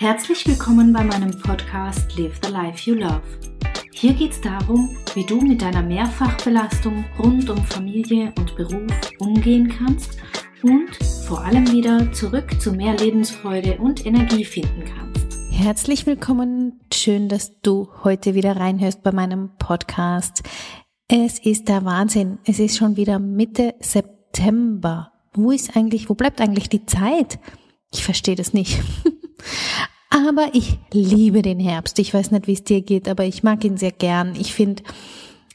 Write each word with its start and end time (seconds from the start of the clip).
Herzlich 0.00 0.46
willkommen 0.46 0.94
bei 0.94 1.04
meinem 1.04 1.30
Podcast 1.42 2.16
Live 2.16 2.40
the 2.42 2.50
Life 2.50 2.88
You 2.88 2.96
Love. 2.96 3.20
Hier 3.92 4.14
geht 4.14 4.32
es 4.32 4.40
darum, 4.40 4.96
wie 5.12 5.26
du 5.26 5.42
mit 5.42 5.60
deiner 5.60 5.82
Mehrfachbelastung 5.82 7.04
rund 7.18 7.50
um 7.50 7.62
Familie 7.66 8.32
und 8.38 8.56
Beruf 8.56 8.90
umgehen 9.18 9.68
kannst 9.68 10.16
und 10.62 10.88
vor 11.26 11.44
allem 11.44 11.70
wieder 11.70 12.10
zurück 12.14 12.58
zu 12.62 12.72
mehr 12.72 12.96
Lebensfreude 12.96 13.76
und 13.76 14.06
Energie 14.06 14.46
finden 14.46 14.86
kannst. 14.86 15.36
Herzlich 15.50 16.06
willkommen, 16.06 16.80
schön, 16.90 17.28
dass 17.28 17.60
du 17.60 17.90
heute 18.02 18.34
wieder 18.34 18.56
reinhörst 18.56 19.02
bei 19.02 19.12
meinem 19.12 19.50
Podcast. 19.58 20.42
Es 21.08 21.38
ist 21.38 21.68
der 21.68 21.84
Wahnsinn, 21.84 22.38
es 22.46 22.58
ist 22.58 22.78
schon 22.78 22.96
wieder 22.96 23.18
Mitte 23.18 23.74
September. 23.80 25.12
Wo 25.34 25.50
ist 25.50 25.76
eigentlich, 25.76 26.08
wo 26.08 26.14
bleibt 26.14 26.40
eigentlich 26.40 26.70
die 26.70 26.86
Zeit? 26.86 27.38
Ich 27.92 28.02
verstehe 28.02 28.34
das 28.36 28.54
nicht. 28.54 28.80
Aber 30.10 30.50
ich 30.52 30.78
liebe 30.92 31.40
den 31.40 31.60
Herbst. 31.60 31.98
Ich 32.00 32.12
weiß 32.12 32.32
nicht, 32.32 32.46
wie 32.46 32.52
es 32.52 32.64
dir 32.64 32.82
geht, 32.82 33.08
aber 33.08 33.24
ich 33.24 33.42
mag 33.42 33.64
ihn 33.64 33.76
sehr 33.76 33.92
gern. 33.92 34.34
Ich 34.34 34.52
finde, 34.52 34.82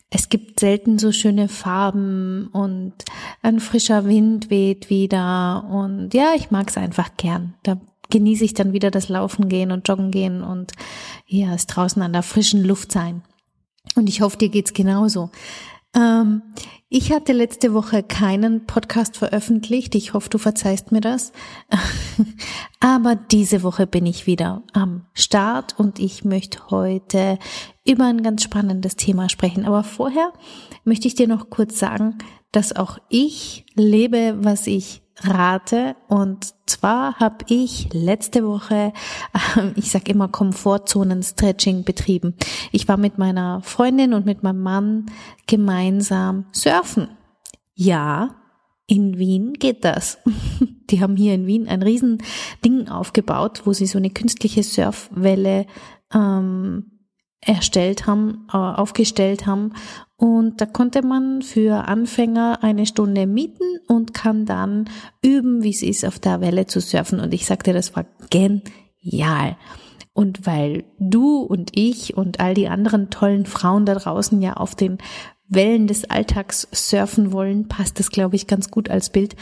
es 0.10 0.30
gibt 0.30 0.62
selten 0.62 0.98
so 0.98 1.12
schöne 1.12 1.50
Farben 1.50 2.48
und 2.54 2.94
ein 3.42 3.60
frischer 3.60 4.06
Wind 4.06 4.50
weht 4.50 4.90
wieder 4.90 5.68
und 5.70 6.14
ja, 6.14 6.34
ich 6.36 6.52
mag 6.52 6.70
es 6.70 6.78
einfach 6.78 7.18
gern. 7.18 7.56
Da 7.64 7.78
genieße 8.10 8.46
ich 8.46 8.54
dann 8.54 8.72
wieder 8.72 8.92
das 8.92 9.10
Laufen 9.10 9.50
gehen 9.50 9.72
und 9.72 9.88
Joggen 9.88 10.12
gehen 10.12 10.42
und 10.42 10.72
ja, 11.28 11.54
es 11.54 11.68
draußen 11.68 12.02
an 12.02 12.14
der 12.14 12.24
frischen 12.24 12.64
Luft 12.64 12.94
sein. 12.94 13.24
Und 13.96 14.08
ich 14.08 14.22
hoffe, 14.22 14.38
dir 14.38 14.50
geht's 14.50 14.74
genauso. 14.74 15.32
Ähm, 15.96 16.42
ich 16.90 17.12
hatte 17.12 17.34
letzte 17.34 17.74
Woche 17.74 18.04
keinen 18.04 18.68
Podcast 18.68 19.18
veröffentlicht. 19.18 19.96
Ich 19.96 20.14
hoffe, 20.14 20.30
du 20.30 20.38
verzeihst 20.38 20.92
mir 20.92 21.02
das. 21.02 21.32
Aber 22.80 23.16
diese 23.16 23.64
Woche 23.64 23.88
bin 23.88 24.06
ich 24.06 24.28
wieder 24.28 24.64
am 24.74 25.06
Start 25.14 25.78
und 25.80 26.00
ich 26.00 26.24
möchte 26.24 26.70
heute 26.70 27.40
über 27.86 28.06
ein 28.06 28.24
ganz 28.24 28.44
spannendes 28.44 28.96
Thema 28.96 29.30
sprechen. 29.30 29.66
Aber 29.66 29.84
vorher 29.84 30.32
möchte 30.84 31.08
ich 31.08 31.16
dir 31.16 31.28
noch 31.28 31.50
kurz 31.50 31.80
sagen, 31.80 32.18
dass 32.52 32.76
auch 32.76 33.00
ich 33.10 33.66
lebe, 33.76 34.38
was 34.40 34.68
ich 34.68 35.02
rate. 35.22 35.96
Und 36.08 36.54
zwar 36.66 37.16
habe 37.20 37.46
ich 37.48 37.90
letzte 37.94 38.46
Woche, 38.46 38.94
äh, 39.34 39.72
ich 39.76 39.92
sag 39.92 40.10
immer 40.10 40.28
Komfortzonen-Stretching 40.28 41.84
betrieben. 41.84 42.36
Ich 42.72 42.88
war 42.88 42.98
mit 42.98 43.18
meiner 43.18 43.62
Freundin 43.62 44.14
und 44.14 44.26
mit 44.26 44.44
meinem 44.44 44.62
Mann 44.62 45.06
gemeinsam 45.48 46.46
surfen. 46.52 47.10
Ja, 47.74 48.36
in 48.88 49.18
Wien 49.18 49.54
geht 49.54 49.84
das. 49.84 50.20
Die 50.90 51.02
haben 51.02 51.16
hier 51.16 51.34
in 51.34 51.48
Wien 51.48 51.68
ein 51.68 51.82
riesen 51.82 52.20
Ding 52.64 52.88
aufgebaut, 52.90 53.64
wo 53.66 53.74
sie 53.74 53.88
so 53.88 53.98
eine 53.98 54.12
künstliche 54.12 54.64
Surfwelle 54.64 55.66
ähm, 56.14 56.95
erstellt 57.46 58.08
haben, 58.08 58.48
äh, 58.52 58.58
aufgestellt 58.58 59.46
haben. 59.46 59.74
Und 60.18 60.62
da 60.62 60.66
konnte 60.66 61.06
man 61.06 61.42
für 61.42 61.88
Anfänger 61.88 62.60
eine 62.64 62.86
Stunde 62.86 63.28
mieten 63.28 63.80
und 63.88 64.14
kann 64.14 64.46
dann 64.46 64.90
üben, 65.22 65.62
wie 65.64 65.72
es 65.72 65.82
ist, 65.82 66.06
auf 66.06 66.20
der 66.20 66.42
Welle 66.42 66.66
zu 66.66 66.80
surfen. 66.80 67.20
Und 67.20 67.34
ich 67.34 67.46
sagte, 67.46 67.74
das 67.74 67.96
war 67.96 68.06
genial. 68.30 69.58
Und 70.14 70.46
weil 70.46 70.86
du 70.98 71.40
und 71.40 71.72
ich 71.78 72.16
und 72.16 72.40
all 72.40 72.54
die 72.54 72.70
anderen 72.70 73.10
tollen 73.10 73.46
Frauen 73.46 73.86
da 73.86 73.96
draußen 73.96 74.42
ja 74.42 74.54
auf 74.54 74.74
den 74.74 74.98
Wellen 75.48 75.88
des 75.88 76.10
Alltags 76.10 76.68
surfen 76.72 77.32
wollen, 77.32 77.68
passt 77.68 78.00
das, 78.00 78.10
glaube 78.10 78.36
ich, 78.36 78.48
ganz 78.48 78.72
gut 78.72 78.90
als 78.90 79.10
Bild. 79.10 79.36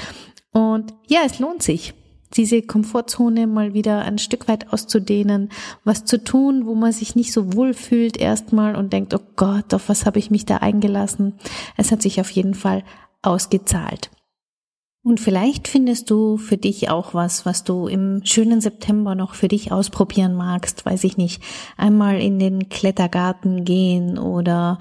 Und 0.51 0.93
ja, 1.07 1.21
es 1.25 1.39
lohnt 1.39 1.63
sich 1.63 1.93
diese 2.35 2.61
Komfortzone 2.61 3.47
mal 3.47 3.73
wieder 3.73 3.99
ein 4.01 4.17
Stück 4.17 4.47
weit 4.47 4.71
auszudehnen, 4.73 5.49
was 5.83 6.05
zu 6.05 6.23
tun, 6.23 6.65
wo 6.65 6.75
man 6.75 6.91
sich 6.91 7.15
nicht 7.15 7.31
so 7.31 7.53
wohl 7.53 7.73
fühlt 7.73 8.17
erstmal 8.17 8.75
und 8.75 8.93
denkt, 8.93 9.13
oh 9.13 9.23
Gott, 9.35 9.73
auf 9.73 9.89
was 9.89 10.05
habe 10.05 10.19
ich 10.19 10.31
mich 10.31 10.45
da 10.45 10.57
eingelassen. 10.57 11.35
Es 11.77 11.91
hat 11.91 12.01
sich 12.01 12.19
auf 12.19 12.29
jeden 12.31 12.53
Fall 12.53 12.83
ausgezahlt. 13.21 14.09
Und 15.05 15.19
vielleicht 15.19 15.67
findest 15.67 16.09
du 16.09 16.37
für 16.37 16.55
dich 16.55 16.89
auch 16.89 17.13
was, 17.13 17.45
was 17.45 17.65
du 17.65 17.87
im 17.87 18.21
schönen 18.23 18.61
September 18.61 19.15
noch 19.15 19.33
für 19.33 19.49
dich 19.49 19.73
ausprobieren 19.73 20.33
magst, 20.33 20.85
weiß 20.85 21.03
ich 21.03 21.17
nicht, 21.17 21.43
einmal 21.75 22.21
in 22.21 22.39
den 22.39 22.69
Klettergarten 22.69 23.65
gehen 23.65 24.17
oder 24.17 24.79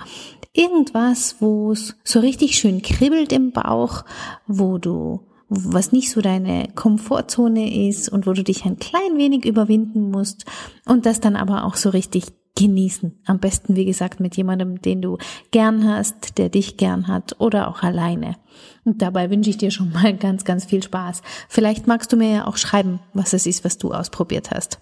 irgendwas, 0.52 1.36
wo 1.40 1.72
es 1.72 1.96
so 2.04 2.20
richtig 2.20 2.56
schön 2.56 2.82
kribbelt 2.82 3.32
im 3.32 3.50
Bauch, 3.50 4.04
wo 4.46 4.78
du 4.78 5.26
was 5.54 5.92
nicht 5.92 6.10
so 6.10 6.20
deine 6.22 6.68
Komfortzone 6.74 7.88
ist 7.88 8.08
und 8.08 8.26
wo 8.26 8.32
du 8.32 8.42
dich 8.42 8.64
ein 8.64 8.78
klein 8.78 9.16
wenig 9.16 9.44
überwinden 9.44 10.10
musst 10.10 10.46
und 10.86 11.04
das 11.04 11.20
dann 11.20 11.36
aber 11.36 11.64
auch 11.64 11.76
so 11.76 11.90
richtig 11.90 12.32
genießen. 12.56 13.18
Am 13.24 13.38
besten, 13.38 13.76
wie 13.76 13.84
gesagt, 13.84 14.20
mit 14.20 14.36
jemandem, 14.36 14.80
den 14.80 15.00
du 15.02 15.18
gern 15.50 15.88
hast, 15.88 16.38
der 16.38 16.48
dich 16.48 16.76
gern 16.76 17.08
hat 17.08 17.36
oder 17.38 17.68
auch 17.68 17.82
alleine. 17.82 18.36
Und 18.84 19.00
dabei 19.00 19.30
wünsche 19.30 19.50
ich 19.50 19.56
dir 19.56 19.70
schon 19.70 19.92
mal 19.92 20.14
ganz, 20.18 20.44
ganz 20.44 20.64
viel 20.64 20.82
Spaß. 20.82 21.22
Vielleicht 21.48 21.86
magst 21.86 22.12
du 22.12 22.16
mir 22.16 22.30
ja 22.30 22.46
auch 22.46 22.56
schreiben, 22.56 23.00
was 23.14 23.32
es 23.32 23.46
ist, 23.46 23.64
was 23.64 23.78
du 23.78 23.92
ausprobiert 23.92 24.50
hast. 24.50 24.78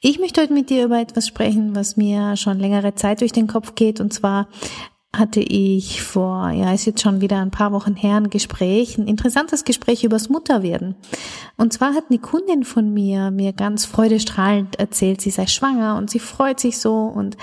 Ich 0.00 0.18
möchte 0.18 0.42
heute 0.42 0.52
mit 0.52 0.70
dir 0.70 0.84
über 0.84 1.00
etwas 1.00 1.26
sprechen, 1.26 1.74
was 1.74 1.96
mir 1.96 2.36
schon 2.36 2.58
längere 2.58 2.94
Zeit 2.94 3.20
durch 3.20 3.32
den 3.32 3.46
Kopf 3.46 3.74
geht, 3.74 4.00
und 4.00 4.12
zwar 4.12 4.48
hatte 5.18 5.40
ich 5.40 6.02
vor, 6.02 6.50
ja, 6.50 6.72
ist 6.72 6.84
jetzt 6.84 7.02
schon 7.02 7.20
wieder 7.20 7.40
ein 7.40 7.50
paar 7.50 7.72
Wochen 7.72 7.94
her, 7.94 8.16
ein 8.16 8.30
Gespräch, 8.30 8.98
ein 8.98 9.06
interessantes 9.06 9.64
Gespräch 9.64 10.04
übers 10.04 10.28
Mutterwerden. 10.28 10.94
Und 11.56 11.72
zwar 11.72 11.94
hat 11.94 12.04
eine 12.10 12.18
Kundin 12.18 12.64
von 12.64 12.92
mir 12.92 13.30
mir 13.30 13.52
ganz 13.52 13.84
freudestrahlend 13.84 14.78
erzählt, 14.78 15.20
sie 15.20 15.30
sei 15.30 15.46
schwanger 15.46 15.96
und 15.96 16.10
sie 16.10 16.18
freut 16.18 16.60
sich 16.60 16.78
so 16.78 16.94
und, 16.94 17.36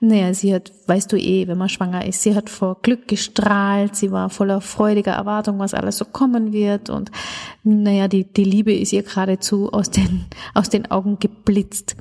naja, 0.00 0.32
sie 0.34 0.54
hat, 0.54 0.72
weißt 0.86 1.12
du 1.12 1.16
eh, 1.16 1.48
wenn 1.48 1.58
man 1.58 1.68
schwanger 1.68 2.06
ist, 2.06 2.22
sie 2.22 2.34
hat 2.34 2.48
vor 2.50 2.78
Glück 2.82 3.08
gestrahlt, 3.08 3.96
sie 3.96 4.10
war 4.10 4.30
voller 4.30 4.60
freudiger 4.60 5.12
Erwartung, 5.12 5.58
was 5.58 5.74
alles 5.74 5.98
so 5.98 6.04
kommen 6.04 6.52
wird 6.52 6.90
und, 6.90 7.10
naja, 7.62 8.08
die, 8.08 8.24
die 8.24 8.44
Liebe 8.44 8.72
ist 8.72 8.92
ihr 8.92 9.02
geradezu 9.02 9.72
aus 9.72 9.90
den, 9.90 10.24
aus 10.54 10.70
den 10.70 10.90
Augen 10.90 11.18
geblitzt. 11.18 11.96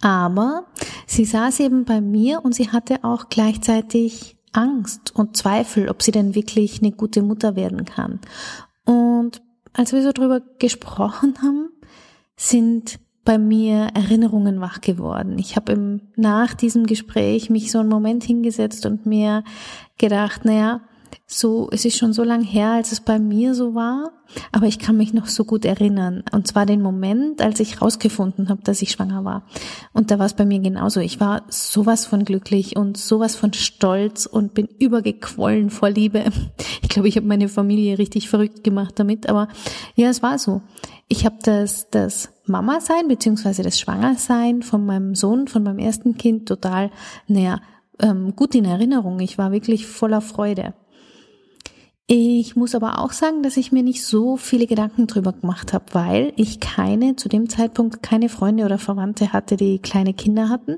Aber 0.00 0.66
sie 1.06 1.24
saß 1.24 1.60
eben 1.60 1.84
bei 1.84 2.00
mir 2.00 2.44
und 2.44 2.54
sie 2.54 2.70
hatte 2.70 3.02
auch 3.04 3.28
gleichzeitig 3.28 4.36
Angst 4.52 5.14
und 5.14 5.36
Zweifel, 5.36 5.88
ob 5.88 6.02
sie 6.02 6.12
denn 6.12 6.34
wirklich 6.34 6.80
eine 6.82 6.92
gute 6.92 7.22
Mutter 7.22 7.56
werden 7.56 7.84
kann. 7.84 8.20
Und 8.84 9.42
als 9.72 9.92
wir 9.92 10.02
so 10.02 10.12
drüber 10.12 10.40
gesprochen 10.58 11.34
haben, 11.42 11.68
sind 12.36 12.98
bei 13.24 13.38
mir 13.38 13.88
Erinnerungen 13.94 14.60
wach 14.60 14.80
geworden. 14.80 15.38
Ich 15.38 15.56
habe 15.56 16.00
nach 16.14 16.54
diesem 16.54 16.86
Gespräch 16.86 17.50
mich 17.50 17.70
so 17.70 17.80
einen 17.80 17.88
Moment 17.88 18.24
hingesetzt 18.24 18.86
und 18.86 19.04
mir 19.04 19.42
gedacht, 19.98 20.44
naja, 20.44 20.80
so, 21.26 21.68
es 21.72 21.84
ist 21.84 21.98
schon 21.98 22.12
so 22.12 22.22
lang 22.22 22.42
her, 22.42 22.70
als 22.70 22.92
es 22.92 23.00
bei 23.00 23.18
mir 23.18 23.54
so 23.54 23.74
war, 23.74 24.12
aber 24.52 24.66
ich 24.66 24.78
kann 24.78 24.96
mich 24.96 25.12
noch 25.12 25.26
so 25.26 25.44
gut 25.44 25.64
erinnern. 25.64 26.22
Und 26.32 26.46
zwar 26.46 26.66
den 26.66 26.82
Moment, 26.82 27.42
als 27.42 27.60
ich 27.60 27.82
rausgefunden 27.82 28.48
habe, 28.48 28.62
dass 28.62 28.82
ich 28.82 28.92
schwanger 28.92 29.24
war. 29.24 29.44
Und 29.92 30.10
da 30.10 30.18
war 30.18 30.26
es 30.26 30.34
bei 30.34 30.44
mir 30.44 30.60
genauso. 30.60 31.00
Ich 31.00 31.20
war 31.20 31.42
sowas 31.48 32.06
von 32.06 32.24
glücklich 32.24 32.76
und 32.76 32.96
sowas 32.96 33.34
von 33.34 33.52
stolz 33.52 34.26
und 34.26 34.54
bin 34.54 34.68
übergequollen 34.78 35.70
vor 35.70 35.90
Liebe. 35.90 36.24
Ich 36.82 36.90
glaube, 36.90 37.08
ich 37.08 37.16
habe 37.16 37.26
meine 37.26 37.48
Familie 37.48 37.98
richtig 37.98 38.28
verrückt 38.28 38.64
gemacht 38.64 38.94
damit, 38.98 39.28
aber 39.28 39.48
ja, 39.96 40.08
es 40.08 40.22
war 40.22 40.38
so. 40.38 40.62
Ich 41.08 41.26
habe 41.26 41.36
das, 41.42 41.90
das 41.90 42.30
Mama-Sein 42.46 43.08
beziehungsweise 43.08 43.62
das 43.62 43.78
Schwangersein 43.78 44.62
von 44.62 44.86
meinem 44.86 45.14
Sohn, 45.14 45.48
von 45.48 45.62
meinem 45.62 45.78
ersten 45.78 46.16
Kind 46.16 46.48
total, 46.48 46.90
naja, 47.26 47.60
ähm, 48.00 48.34
gut 48.36 48.54
in 48.54 48.64
Erinnerung. 48.64 49.20
Ich 49.20 49.36
war 49.36 49.52
wirklich 49.52 49.86
voller 49.86 50.20
Freude. 50.20 50.74
Ich 52.08 52.54
muss 52.54 52.76
aber 52.76 53.00
auch 53.00 53.10
sagen, 53.10 53.42
dass 53.42 53.56
ich 53.56 53.72
mir 53.72 53.82
nicht 53.82 54.04
so 54.04 54.36
viele 54.36 54.68
Gedanken 54.68 55.08
drüber 55.08 55.32
gemacht 55.32 55.72
habe, 55.72 55.86
weil 55.92 56.32
ich 56.36 56.60
keine, 56.60 57.16
zu 57.16 57.28
dem 57.28 57.48
Zeitpunkt 57.48 58.00
keine 58.00 58.28
Freunde 58.28 58.64
oder 58.64 58.78
Verwandte 58.78 59.32
hatte, 59.32 59.56
die 59.56 59.80
kleine 59.80 60.14
Kinder 60.14 60.48
hatten. 60.48 60.76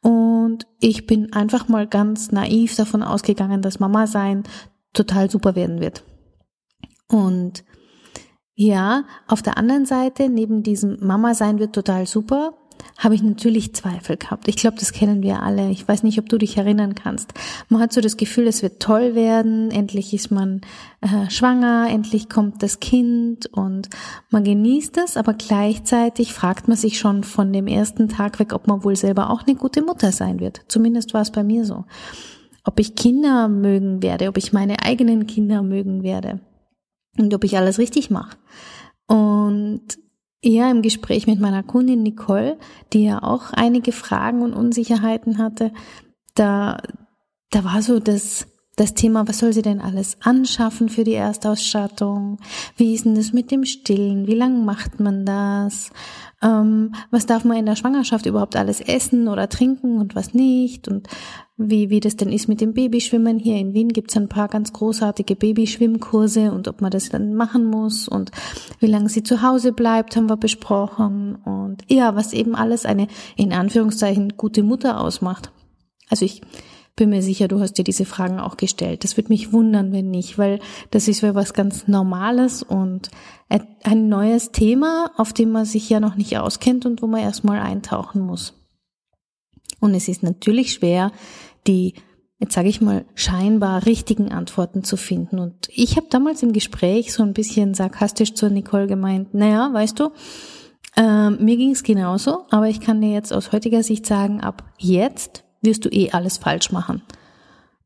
Und 0.00 0.66
ich 0.80 1.06
bin 1.06 1.32
einfach 1.32 1.68
mal 1.68 1.86
ganz 1.86 2.32
naiv 2.32 2.74
davon 2.74 3.04
ausgegangen, 3.04 3.62
dass 3.62 3.78
Mama 3.78 4.08
sein 4.08 4.42
total 4.92 5.30
super 5.30 5.54
werden 5.54 5.80
wird. 5.80 6.02
Und 7.08 7.64
ja, 8.56 9.04
auf 9.28 9.42
der 9.42 9.56
anderen 9.56 9.86
Seite, 9.86 10.28
neben 10.28 10.64
diesem 10.64 10.98
Mama 11.00 11.34
sein 11.34 11.60
wird 11.60 11.74
total 11.74 12.06
super, 12.06 12.54
habe 12.98 13.14
ich 13.14 13.22
natürlich 13.22 13.74
Zweifel 13.74 14.16
gehabt. 14.16 14.48
Ich 14.48 14.56
glaube, 14.56 14.76
das 14.78 14.92
kennen 14.92 15.22
wir 15.22 15.42
alle. 15.42 15.70
Ich 15.70 15.86
weiß 15.86 16.02
nicht, 16.02 16.18
ob 16.18 16.28
du 16.28 16.38
dich 16.38 16.56
erinnern 16.56 16.94
kannst. 16.94 17.34
Man 17.68 17.80
hat 17.80 17.92
so 17.92 18.00
das 18.00 18.16
Gefühl, 18.16 18.46
es 18.46 18.62
wird 18.62 18.80
toll 18.80 19.14
werden, 19.14 19.70
endlich 19.70 20.14
ist 20.14 20.30
man 20.30 20.60
äh, 21.00 21.28
schwanger, 21.30 21.88
endlich 21.90 22.28
kommt 22.28 22.62
das 22.62 22.80
Kind 22.80 23.46
und 23.46 23.90
man 24.30 24.44
genießt 24.44 24.98
es, 24.98 25.16
aber 25.16 25.34
gleichzeitig 25.34 26.32
fragt 26.32 26.68
man 26.68 26.76
sich 26.76 26.98
schon 26.98 27.24
von 27.24 27.52
dem 27.52 27.66
ersten 27.66 28.08
Tag 28.08 28.38
weg, 28.38 28.52
ob 28.52 28.68
man 28.68 28.84
wohl 28.84 28.96
selber 28.96 29.30
auch 29.30 29.42
eine 29.42 29.56
gute 29.56 29.82
Mutter 29.82 30.12
sein 30.12 30.40
wird. 30.40 30.62
Zumindest 30.68 31.14
war 31.14 31.22
es 31.22 31.32
bei 31.32 31.42
mir 31.42 31.64
so. 31.64 31.84
Ob 32.64 32.80
ich 32.80 32.94
Kinder 32.94 33.48
mögen 33.48 34.02
werde, 34.02 34.28
ob 34.28 34.38
ich 34.38 34.52
meine 34.52 34.82
eigenen 34.82 35.26
Kinder 35.26 35.62
mögen 35.62 36.02
werde 36.02 36.40
und 37.18 37.34
ob 37.34 37.44
ich 37.44 37.56
alles 37.56 37.78
richtig 37.78 38.10
mache. 38.10 38.36
Und 39.06 39.98
eher 40.44 40.70
im 40.70 40.82
Gespräch 40.82 41.26
mit 41.26 41.40
meiner 41.40 41.62
Kundin 41.62 42.02
Nicole, 42.02 42.58
die 42.92 43.04
ja 43.04 43.22
auch 43.22 43.52
einige 43.52 43.92
Fragen 43.92 44.42
und 44.42 44.54
Unsicherheiten 44.54 45.38
hatte, 45.38 45.72
da, 46.34 46.78
da 47.50 47.64
war 47.64 47.82
so 47.82 48.00
das, 48.00 48.46
das 48.76 48.94
Thema, 48.94 49.28
was 49.28 49.38
soll 49.38 49.52
sie 49.52 49.62
denn 49.62 49.80
alles 49.80 50.16
anschaffen 50.20 50.88
für 50.88 51.04
die 51.04 51.14
Erstausstattung? 51.14 52.38
Wie 52.76 52.94
ist 52.94 53.04
denn 53.04 53.14
das 53.14 53.32
mit 53.32 53.50
dem 53.50 53.64
Stillen? 53.64 54.26
Wie 54.26 54.34
lange 54.34 54.58
macht 54.64 54.98
man 54.98 55.24
das? 55.24 55.90
Ähm, 56.42 56.94
was 57.10 57.26
darf 57.26 57.44
man 57.44 57.56
in 57.56 57.66
der 57.66 57.76
Schwangerschaft 57.76 58.26
überhaupt 58.26 58.56
alles 58.56 58.80
essen 58.80 59.28
oder 59.28 59.48
trinken 59.48 59.98
und 59.98 60.16
was 60.16 60.34
nicht? 60.34 60.88
Und 60.88 61.08
wie, 61.56 61.88
wie 61.88 62.00
das 62.00 62.16
denn 62.16 62.32
ist 62.32 62.48
mit 62.48 62.60
dem 62.60 62.74
Babyschwimmen. 62.74 63.38
Hier 63.38 63.58
in 63.58 63.74
Wien 63.74 63.90
gibt's 63.90 64.16
ein 64.16 64.28
paar 64.28 64.48
ganz 64.48 64.72
großartige 64.72 65.36
Babyschwimmkurse 65.36 66.50
und 66.50 66.66
ob 66.66 66.80
man 66.80 66.90
das 66.90 67.10
dann 67.10 67.34
machen 67.34 67.66
muss 67.66 68.08
und 68.08 68.32
wie 68.80 68.86
lange 68.86 69.08
sie 69.08 69.22
zu 69.22 69.40
Hause 69.42 69.72
bleibt, 69.72 70.16
haben 70.16 70.28
wir 70.28 70.36
besprochen. 70.36 71.36
Und 71.36 71.82
ja, 71.88 72.16
was 72.16 72.32
eben 72.32 72.56
alles 72.56 72.86
eine 72.86 73.06
in 73.36 73.52
Anführungszeichen 73.52 74.36
gute 74.36 74.64
Mutter 74.64 75.00
ausmacht. 75.00 75.52
Also 76.10 76.24
ich 76.24 76.42
bin 76.96 77.10
mir 77.10 77.22
sicher, 77.22 77.48
du 77.48 77.60
hast 77.60 77.74
dir 77.74 77.84
diese 77.84 78.04
Fragen 78.04 78.38
auch 78.38 78.56
gestellt. 78.56 79.02
Das 79.02 79.16
würde 79.16 79.30
mich 79.30 79.52
wundern, 79.52 79.92
wenn 79.92 80.10
nicht, 80.10 80.38
weil 80.38 80.60
das 80.90 81.08
ist 81.08 81.22
ja 81.22 81.34
was 81.34 81.52
ganz 81.52 81.88
Normales 81.88 82.62
und 82.62 83.10
ein 83.48 84.08
neues 84.08 84.52
Thema, 84.52 85.10
auf 85.16 85.32
dem 85.32 85.50
man 85.50 85.64
sich 85.64 85.90
ja 85.90 86.00
noch 86.00 86.14
nicht 86.14 86.38
auskennt 86.38 86.86
und 86.86 87.02
wo 87.02 87.06
man 87.06 87.20
erstmal 87.20 87.60
eintauchen 87.60 88.20
muss. 88.22 88.54
Und 89.80 89.94
es 89.94 90.08
ist 90.08 90.22
natürlich 90.22 90.72
schwer, 90.72 91.10
die, 91.66 91.94
jetzt 92.38 92.54
sage 92.54 92.68
ich 92.68 92.80
mal, 92.80 93.04
scheinbar 93.14 93.86
richtigen 93.86 94.30
Antworten 94.30 94.84
zu 94.84 94.96
finden. 94.96 95.38
Und 95.38 95.68
ich 95.70 95.96
habe 95.96 96.06
damals 96.10 96.42
im 96.42 96.52
Gespräch 96.52 97.12
so 97.12 97.22
ein 97.22 97.34
bisschen 97.34 97.74
sarkastisch 97.74 98.34
zur 98.34 98.50
Nicole 98.50 98.86
gemeint, 98.86 99.34
naja, 99.34 99.70
weißt 99.72 99.98
du, 99.98 100.10
äh, 100.96 101.30
mir 101.30 101.56
ging 101.56 101.72
es 101.72 101.82
genauso, 101.82 102.44
aber 102.50 102.68
ich 102.68 102.80
kann 102.80 103.00
dir 103.00 103.12
jetzt 103.12 103.32
aus 103.32 103.52
heutiger 103.52 103.82
Sicht 103.82 104.06
sagen, 104.06 104.40
ab 104.40 104.64
jetzt 104.78 105.44
wirst 105.64 105.84
du 105.84 105.88
eh 105.90 106.10
alles 106.10 106.38
falsch 106.38 106.70
machen. 106.72 107.02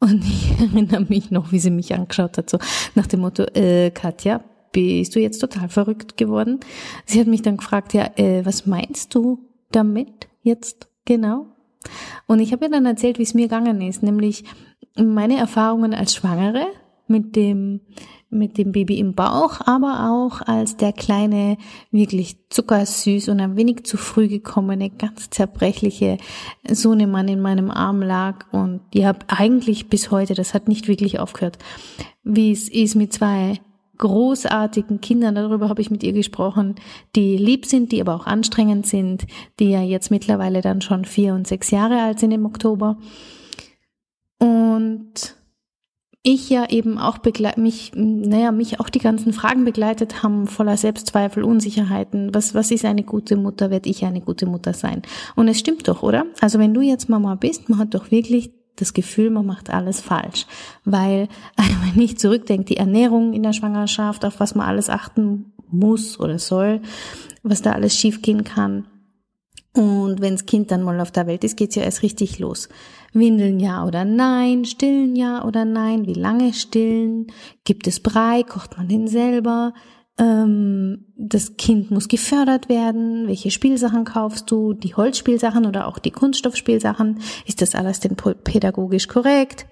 Und 0.00 0.24
ich 0.24 0.50
erinnere 0.60 1.04
mich 1.08 1.30
noch, 1.30 1.52
wie 1.52 1.58
sie 1.58 1.70
mich 1.70 1.94
angeschaut 1.94 2.38
hat, 2.38 2.50
so 2.50 2.58
nach 2.94 3.06
dem 3.06 3.20
Motto, 3.20 3.44
äh, 3.54 3.90
Katja, 3.90 4.42
bist 4.72 5.14
du 5.16 5.20
jetzt 5.20 5.38
total 5.38 5.68
verrückt 5.68 6.16
geworden? 6.16 6.60
Sie 7.06 7.18
hat 7.18 7.26
mich 7.26 7.42
dann 7.42 7.56
gefragt, 7.56 7.94
ja, 7.94 8.10
äh, 8.16 8.44
was 8.44 8.66
meinst 8.66 9.14
du 9.14 9.38
damit 9.70 10.28
jetzt 10.42 10.88
genau? 11.04 11.46
Und 12.26 12.40
ich 12.40 12.52
habe 12.52 12.66
ihr 12.66 12.70
dann 12.70 12.86
erzählt, 12.86 13.18
wie 13.18 13.22
es 13.22 13.34
mir 13.34 13.48
gegangen 13.48 13.80
ist, 13.80 14.02
nämlich 14.02 14.44
meine 14.96 15.38
Erfahrungen 15.38 15.94
als 15.94 16.14
Schwangere 16.14 16.66
mit 17.06 17.36
dem 17.36 17.80
mit 18.30 18.58
dem 18.58 18.72
Baby 18.72 18.98
im 18.98 19.14
Bauch, 19.14 19.60
aber 19.64 20.10
auch 20.10 20.42
als 20.46 20.76
der 20.76 20.92
kleine, 20.92 21.56
wirklich 21.90 22.36
zuckersüß 22.50 23.28
und 23.28 23.40
ein 23.40 23.56
wenig 23.56 23.84
zu 23.84 23.96
früh 23.96 24.28
gekommene, 24.28 24.90
ganz 24.90 25.30
zerbrechliche 25.30 26.18
Sohnemann 26.68 27.28
in 27.28 27.40
meinem 27.40 27.70
Arm 27.70 28.02
lag 28.02 28.44
und 28.52 28.80
ja, 28.92 29.14
eigentlich 29.28 29.88
bis 29.88 30.10
heute, 30.10 30.34
das 30.34 30.52
hat 30.52 30.68
nicht 30.68 30.88
wirklich 30.88 31.18
aufgehört, 31.18 31.58
wie 32.22 32.52
es 32.52 32.68
ist 32.68 32.96
mit 32.96 33.12
zwei 33.14 33.60
großartigen 33.96 35.00
Kindern, 35.00 35.34
darüber 35.34 35.68
habe 35.68 35.80
ich 35.80 35.90
mit 35.90 36.02
ihr 36.02 36.12
gesprochen, 36.12 36.76
die 37.16 37.36
lieb 37.36 37.66
sind, 37.66 37.92
die 37.92 38.00
aber 38.00 38.14
auch 38.14 38.26
anstrengend 38.26 38.86
sind, 38.86 39.26
die 39.58 39.70
ja 39.70 39.82
jetzt 39.82 40.10
mittlerweile 40.10 40.60
dann 40.60 40.80
schon 40.80 41.04
vier 41.04 41.34
und 41.34 41.46
sechs 41.46 41.70
Jahre 41.70 42.00
alt 42.00 42.20
sind 42.20 42.30
im 42.30 42.46
Oktober. 42.46 42.98
Und 44.38 45.37
ich 46.28 46.50
ja 46.50 46.68
eben 46.68 46.98
auch 46.98 47.18
mich, 47.56 47.92
naja, 47.94 48.52
mich 48.52 48.80
auch 48.80 48.90
die 48.90 48.98
ganzen 48.98 49.32
Fragen 49.32 49.64
begleitet 49.64 50.22
haben, 50.22 50.46
voller 50.46 50.76
Selbstzweifel, 50.76 51.42
Unsicherheiten. 51.42 52.34
Was, 52.34 52.54
was 52.54 52.70
ist 52.70 52.84
eine 52.84 53.02
gute 53.02 53.36
Mutter? 53.36 53.70
Werde 53.70 53.88
ich 53.88 54.04
eine 54.04 54.20
gute 54.20 54.44
Mutter 54.44 54.74
sein? 54.74 55.02
Und 55.36 55.48
es 55.48 55.58
stimmt 55.58 55.88
doch, 55.88 56.02
oder? 56.02 56.26
Also 56.40 56.58
wenn 56.58 56.74
du 56.74 56.82
jetzt 56.82 57.08
Mama 57.08 57.34
bist, 57.34 57.70
man 57.70 57.78
hat 57.78 57.94
doch 57.94 58.10
wirklich 58.10 58.50
das 58.76 58.92
Gefühl, 58.92 59.30
man 59.30 59.46
macht 59.46 59.70
alles 59.70 60.00
falsch. 60.00 60.46
Weil, 60.84 61.28
wenn 61.56 62.02
ich 62.02 62.18
zurückdenke, 62.18 62.66
die 62.66 62.76
Ernährung 62.76 63.32
in 63.32 63.42
der 63.42 63.54
Schwangerschaft, 63.54 64.24
auf 64.26 64.38
was 64.38 64.54
man 64.54 64.66
alles 64.66 64.90
achten 64.90 65.52
muss 65.70 66.20
oder 66.20 66.38
soll, 66.38 66.82
was 67.42 67.62
da 67.62 67.72
alles 67.72 67.96
schiefgehen 67.96 68.44
kann. 68.44 68.86
Und 69.72 70.20
wenns 70.20 70.44
Kind 70.44 70.70
dann 70.70 70.82
mal 70.82 71.00
auf 71.00 71.10
der 71.10 71.26
Welt 71.26 71.44
ist, 71.44 71.56
geht's 71.56 71.74
ja 71.74 71.82
erst 71.82 72.02
richtig 72.02 72.38
los. 72.38 72.68
Windeln 73.12 73.58
ja 73.60 73.84
oder 73.86 74.04
nein, 74.04 74.64
stillen 74.64 75.16
ja 75.16 75.44
oder 75.44 75.64
nein, 75.64 76.06
wie 76.06 76.14
lange 76.14 76.52
stillen, 76.52 77.28
gibt 77.64 77.86
es 77.86 78.00
Brei, 78.00 78.42
kocht 78.42 78.76
man 78.76 78.88
den 78.88 79.08
selber, 79.08 79.72
ähm, 80.18 81.06
das 81.16 81.56
Kind 81.56 81.90
muss 81.90 82.08
gefördert 82.08 82.68
werden, 82.68 83.28
welche 83.28 83.50
Spielsachen 83.50 84.04
kaufst 84.04 84.50
du, 84.50 84.74
die 84.74 84.94
Holzspielsachen 84.94 85.64
oder 85.64 85.86
auch 85.86 85.98
die 85.98 86.10
Kunststoffspielsachen, 86.10 87.20
ist 87.46 87.62
das 87.62 87.74
alles 87.74 88.00
denn 88.00 88.16
pädagogisch 88.16 89.08
korrekt? 89.08 89.66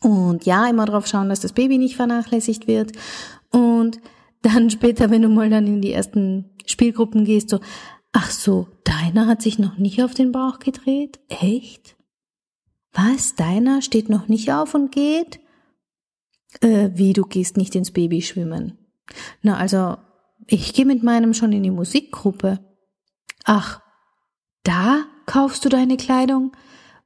Und 0.00 0.44
ja, 0.46 0.68
immer 0.68 0.86
darauf 0.86 1.06
schauen, 1.06 1.28
dass 1.28 1.40
das 1.40 1.52
Baby 1.52 1.78
nicht 1.78 1.96
vernachlässigt 1.96 2.66
wird. 2.66 2.92
Und 3.50 4.00
dann 4.42 4.70
später, 4.70 5.10
wenn 5.10 5.22
du 5.22 5.28
mal 5.28 5.50
dann 5.50 5.66
in 5.66 5.80
die 5.80 5.92
ersten 5.92 6.50
Spielgruppen 6.66 7.24
gehst, 7.24 7.50
so, 7.50 7.60
ach 8.12 8.30
so, 8.30 8.68
deiner 8.84 9.26
hat 9.26 9.42
sich 9.42 9.58
noch 9.58 9.78
nicht 9.78 10.02
auf 10.02 10.14
den 10.14 10.32
Bauch 10.32 10.58
gedreht? 10.58 11.20
Echt? 11.28 11.96
Was? 12.92 13.34
Deiner 13.34 13.82
steht 13.82 14.08
noch 14.08 14.28
nicht 14.28 14.52
auf 14.52 14.74
und 14.74 14.92
geht? 14.92 15.40
Äh, 16.60 16.90
wie, 16.94 17.12
du 17.12 17.24
gehst 17.24 17.56
nicht 17.56 17.74
ins 17.74 17.90
Babyschwimmen? 17.90 18.78
Na, 19.40 19.56
also, 19.56 19.96
ich 20.46 20.74
gehe 20.74 20.84
mit 20.84 21.02
meinem 21.02 21.34
schon 21.34 21.52
in 21.52 21.62
die 21.62 21.70
Musikgruppe. 21.70 22.58
Ach, 23.44 23.80
da 24.62 25.04
kaufst 25.26 25.64
du 25.64 25.68
deine 25.68 25.96
Kleidung? 25.96 26.52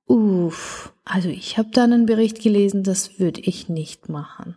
Uff, 0.07 0.93
also 1.05 1.29
ich 1.29 1.59
habe 1.59 1.71
da 1.73 1.85
einen 1.85 2.07
Bericht 2.07 2.41
gelesen, 2.41 2.83
das 2.83 3.19
würde 3.19 3.41
ich 3.41 3.69
nicht 3.69 4.09
machen. 4.09 4.57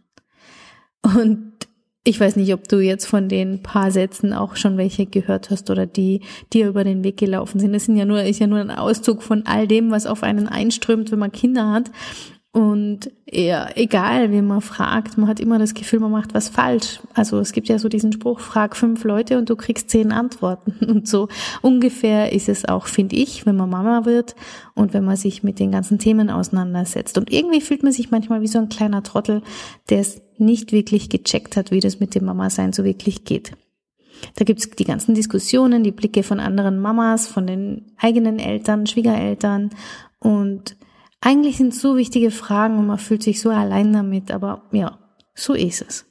Und 1.02 1.59
ich 2.06 2.20
weiß 2.20 2.38
nicht, 2.38 2.54
ob 2.54 2.68
du 2.68 2.80
jetzt 2.80 3.06
von 3.06 3.28
den 3.28 3.62
paar 3.62 3.92
Sätzen 3.92 4.34
auch 4.34 4.56
schon 4.56 4.78
welche 4.78 5.06
gehört 5.06 5.50
hast 5.50 5.70
oder 5.70 5.86
die 5.86 6.22
dir 6.54 6.68
über 6.68 6.84
den 6.84 7.04
Weg 7.04 7.18
gelaufen 7.18 7.60
sind. 7.60 7.74
Das 7.74 7.86
sind 7.86 7.98
ja 7.98 8.06
nur, 8.06 8.24
ist 8.24 8.40
ja 8.40 8.48
nur 8.48 8.60
ein 8.60 8.72
Auszug 8.72 9.22
von 9.22 9.46
all 9.46 9.68
dem, 9.68 9.92
was 9.92 10.06
auf 10.06 10.24
einen 10.24 10.48
einströmt, 10.48 11.12
wenn 11.12 11.20
man 11.20 11.32
Kinder 11.32 11.72
hat. 11.72 11.92
Und 12.52 13.12
ja, 13.30 13.70
egal, 13.76 14.32
wie 14.32 14.42
man 14.42 14.62
fragt, 14.62 15.20
man 15.20 15.30
hat 15.30 15.40
immer 15.40 15.60
das 15.60 15.76
Gefühl, 15.76 16.00
man 16.00 16.10
macht 16.10 16.34
was 16.34 16.50
falsch. 16.50 17.00
Also 17.14 17.38
es 17.38 17.52
gibt 17.52 17.68
ja 17.68 17.78
so 17.78 17.90
diesen 17.90 18.12
Spruch, 18.12 18.40
frag 18.40 18.76
fünf 18.76 19.04
Leute 19.04 19.38
und 19.38 19.52
du 19.52 19.56
kriegst 19.56 19.92
zehn 19.92 20.12
Antworten. 20.12 20.74
Und 20.90 21.08
so 21.08 21.28
ungefähr 21.62 22.34
ist 22.34 22.50
es 22.50 22.66
auch, 22.66 22.88
finde 22.88 23.18
ich, 23.18 23.46
wenn 23.46 23.56
man 23.56 23.70
Mama 23.70 24.06
wird 24.06 24.36
und 24.74 24.94
wenn 24.94 25.06
man 25.06 25.16
sich 25.16 25.44
mit 25.44 25.60
den 25.60 25.72
ganzen 25.72 26.00
Themen 26.00 26.32
auseinandersetzt. 26.32 27.20
Und 27.20 27.32
irgendwie 27.32 27.62
fühlt 27.62 27.84
man 27.84 27.92
sich 27.92 28.10
manchmal 28.10 28.42
wie 28.42 28.48
so 28.48 28.58
ein 28.58 28.70
kleiner 28.70 29.04
Trottel, 29.04 29.44
der 29.90 30.00
es 30.00 30.22
nicht 30.40 30.72
wirklich 30.72 31.10
gecheckt 31.10 31.56
hat, 31.56 31.70
wie 31.70 31.82
das 31.82 32.00
mit 32.00 32.16
dem 32.16 32.26
Mama-Sein 32.26 32.74
so 32.74 32.84
wirklich 32.84 33.26
geht. 33.26 33.52
Da 34.36 34.46
gibt's 34.46 34.70
die 34.72 34.86
ganzen 34.86 35.14
Diskussionen, 35.14 35.84
die 35.84 35.92
Blicke 35.92 36.24
von 36.24 36.40
anderen 36.40 36.80
Mamas, 36.80 37.28
von 37.28 37.46
den 37.46 37.86
eigenen 37.98 38.40
Eltern, 38.40 38.88
Schwiegereltern 38.88 39.70
und 40.20 40.76
eigentlich 41.22 41.58
sind 41.58 41.76
so 41.76 41.98
wichtige 41.98 42.32
Fragen 42.32 42.78
und 42.78 42.88
man 42.88 42.98
fühlt 42.98 43.24
sich 43.24 43.42
so 43.42 43.50
allein 43.50 43.92
damit, 43.92 44.32
aber 44.32 44.64
ja, 44.72 44.98
so 45.36 45.54
ist 45.54 45.82
es. 45.82 46.06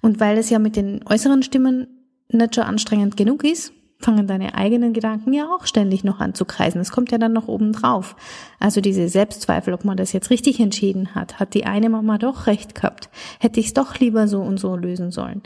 Und 0.00 0.20
weil 0.20 0.38
es 0.38 0.50
ja 0.50 0.58
mit 0.58 0.76
den 0.76 1.00
äußeren 1.06 1.42
Stimmen 1.42 1.86
nicht 2.28 2.54
schon 2.54 2.64
anstrengend 2.64 3.16
genug 3.16 3.44
ist, 3.44 3.72
fangen 3.98 4.26
deine 4.26 4.54
eigenen 4.54 4.92
Gedanken 4.92 5.32
ja 5.32 5.46
auch 5.46 5.66
ständig 5.66 6.02
noch 6.04 6.20
an 6.20 6.34
zu 6.34 6.44
kreisen. 6.44 6.80
Es 6.80 6.90
kommt 6.90 7.12
ja 7.12 7.18
dann 7.18 7.32
noch 7.32 7.48
oben 7.48 7.72
drauf. 7.72 8.16
Also 8.58 8.80
diese 8.80 9.08
Selbstzweifel, 9.08 9.72
ob 9.74 9.84
man 9.84 9.96
das 9.96 10.12
jetzt 10.12 10.30
richtig 10.30 10.60
entschieden 10.60 11.14
hat. 11.14 11.38
Hat 11.38 11.54
die 11.54 11.64
eine 11.64 11.88
Mama 11.88 12.18
doch 12.18 12.46
recht 12.46 12.74
gehabt? 12.74 13.10
Hätte 13.38 13.60
ich 13.60 13.66
es 13.66 13.74
doch 13.74 13.98
lieber 13.98 14.28
so 14.28 14.40
und 14.40 14.58
so 14.58 14.76
lösen 14.76 15.10
sollen? 15.12 15.42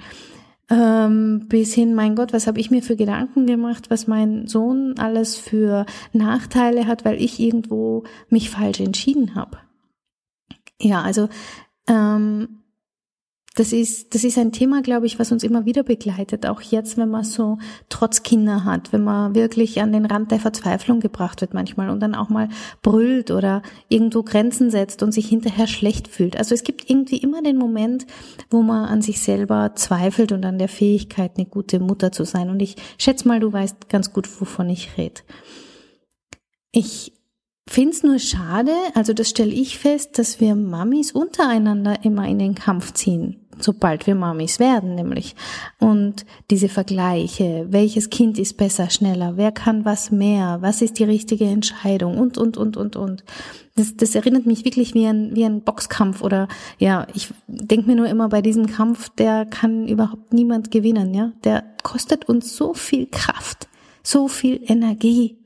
Ähm, 0.68 1.46
bis 1.48 1.74
hin, 1.74 1.94
mein 1.94 2.16
Gott, 2.16 2.32
was 2.32 2.48
habe 2.48 2.58
ich 2.58 2.70
mir 2.70 2.82
für 2.82 2.96
Gedanken 2.96 3.46
gemacht, 3.46 3.88
was 3.88 4.08
mein 4.08 4.48
Sohn 4.48 4.94
alles 4.98 5.36
für 5.36 5.86
Nachteile 6.12 6.86
hat, 6.86 7.04
weil 7.04 7.22
ich 7.22 7.38
irgendwo 7.38 8.02
mich 8.28 8.50
falsch 8.50 8.80
entschieden 8.80 9.36
habe. 9.36 9.58
Ja, 10.80 11.02
also 11.02 11.28
ähm, 11.88 12.62
das 13.56 13.72
ist, 13.72 14.14
das 14.14 14.22
ist 14.22 14.36
ein 14.36 14.52
Thema, 14.52 14.82
glaube 14.82 15.06
ich, 15.06 15.18
was 15.18 15.32
uns 15.32 15.42
immer 15.42 15.64
wieder 15.64 15.82
begleitet. 15.82 16.44
Auch 16.46 16.60
jetzt, 16.60 16.98
wenn 16.98 17.08
man 17.08 17.24
so 17.24 17.58
trotz 17.88 18.22
Kinder 18.22 18.64
hat, 18.64 18.92
wenn 18.92 19.02
man 19.02 19.34
wirklich 19.34 19.80
an 19.80 19.92
den 19.92 20.04
Rand 20.04 20.30
der 20.30 20.40
Verzweiflung 20.40 21.00
gebracht 21.00 21.40
wird 21.40 21.54
manchmal 21.54 21.88
und 21.88 22.00
dann 22.00 22.14
auch 22.14 22.28
mal 22.28 22.50
brüllt 22.82 23.30
oder 23.30 23.62
irgendwo 23.88 24.22
Grenzen 24.22 24.70
setzt 24.70 25.02
und 25.02 25.12
sich 25.12 25.26
hinterher 25.26 25.66
schlecht 25.66 26.06
fühlt. 26.06 26.36
Also 26.36 26.54
es 26.54 26.64
gibt 26.64 26.90
irgendwie 26.90 27.16
immer 27.16 27.40
den 27.40 27.56
Moment, 27.56 28.06
wo 28.50 28.60
man 28.60 28.84
an 28.84 29.00
sich 29.00 29.20
selber 29.20 29.72
zweifelt 29.74 30.32
und 30.32 30.44
an 30.44 30.58
der 30.58 30.68
Fähigkeit, 30.68 31.32
eine 31.38 31.46
gute 31.46 31.80
Mutter 31.80 32.12
zu 32.12 32.24
sein. 32.24 32.50
Und 32.50 32.60
ich 32.60 32.76
schätze 32.98 33.26
mal, 33.26 33.40
du 33.40 33.50
weißt 33.50 33.88
ganz 33.88 34.12
gut, 34.12 34.28
wovon 34.38 34.68
ich 34.68 34.98
rede. 34.98 35.22
Ich 36.72 37.14
finde 37.68 37.92
es 37.92 38.02
nur 38.02 38.18
schade, 38.18 38.72
also 38.94 39.12
das 39.12 39.30
stelle 39.30 39.52
ich 39.52 39.78
fest, 39.78 40.18
dass 40.18 40.40
wir 40.40 40.54
Mamis 40.54 41.12
untereinander 41.12 42.04
immer 42.04 42.26
in 42.26 42.38
den 42.38 42.54
Kampf 42.54 42.92
ziehen 42.92 43.46
sobald 43.58 44.06
wir 44.06 44.14
Mamis 44.14 44.58
werden, 44.58 44.94
nämlich. 44.94 45.34
Und 45.78 46.26
diese 46.50 46.68
Vergleiche, 46.68 47.66
welches 47.70 48.10
Kind 48.10 48.38
ist 48.38 48.56
besser, 48.56 48.90
schneller, 48.90 49.36
wer 49.36 49.52
kann 49.52 49.84
was 49.84 50.10
mehr, 50.10 50.58
was 50.60 50.82
ist 50.82 50.98
die 50.98 51.04
richtige 51.04 51.46
Entscheidung 51.46 52.18
und, 52.18 52.38
und, 52.38 52.56
und, 52.56 52.76
und, 52.76 52.96
und. 52.96 53.24
Das, 53.76 53.96
das 53.96 54.14
erinnert 54.14 54.46
mich 54.46 54.64
wirklich 54.64 54.94
wie 54.94 55.06
ein, 55.06 55.34
wie 55.34 55.44
ein 55.44 55.62
Boxkampf 55.62 56.22
oder, 56.22 56.48
ja, 56.78 57.06
ich 57.14 57.28
denke 57.46 57.88
mir 57.88 57.96
nur 57.96 58.08
immer 58.08 58.28
bei 58.28 58.42
diesem 58.42 58.66
Kampf, 58.66 59.10
der 59.10 59.46
kann 59.46 59.88
überhaupt 59.88 60.32
niemand 60.32 60.70
gewinnen, 60.70 61.14
ja. 61.14 61.32
Der 61.44 61.64
kostet 61.82 62.28
uns 62.28 62.56
so 62.56 62.74
viel 62.74 63.06
Kraft, 63.06 63.68
so 64.02 64.28
viel 64.28 64.60
Energie. 64.64 65.38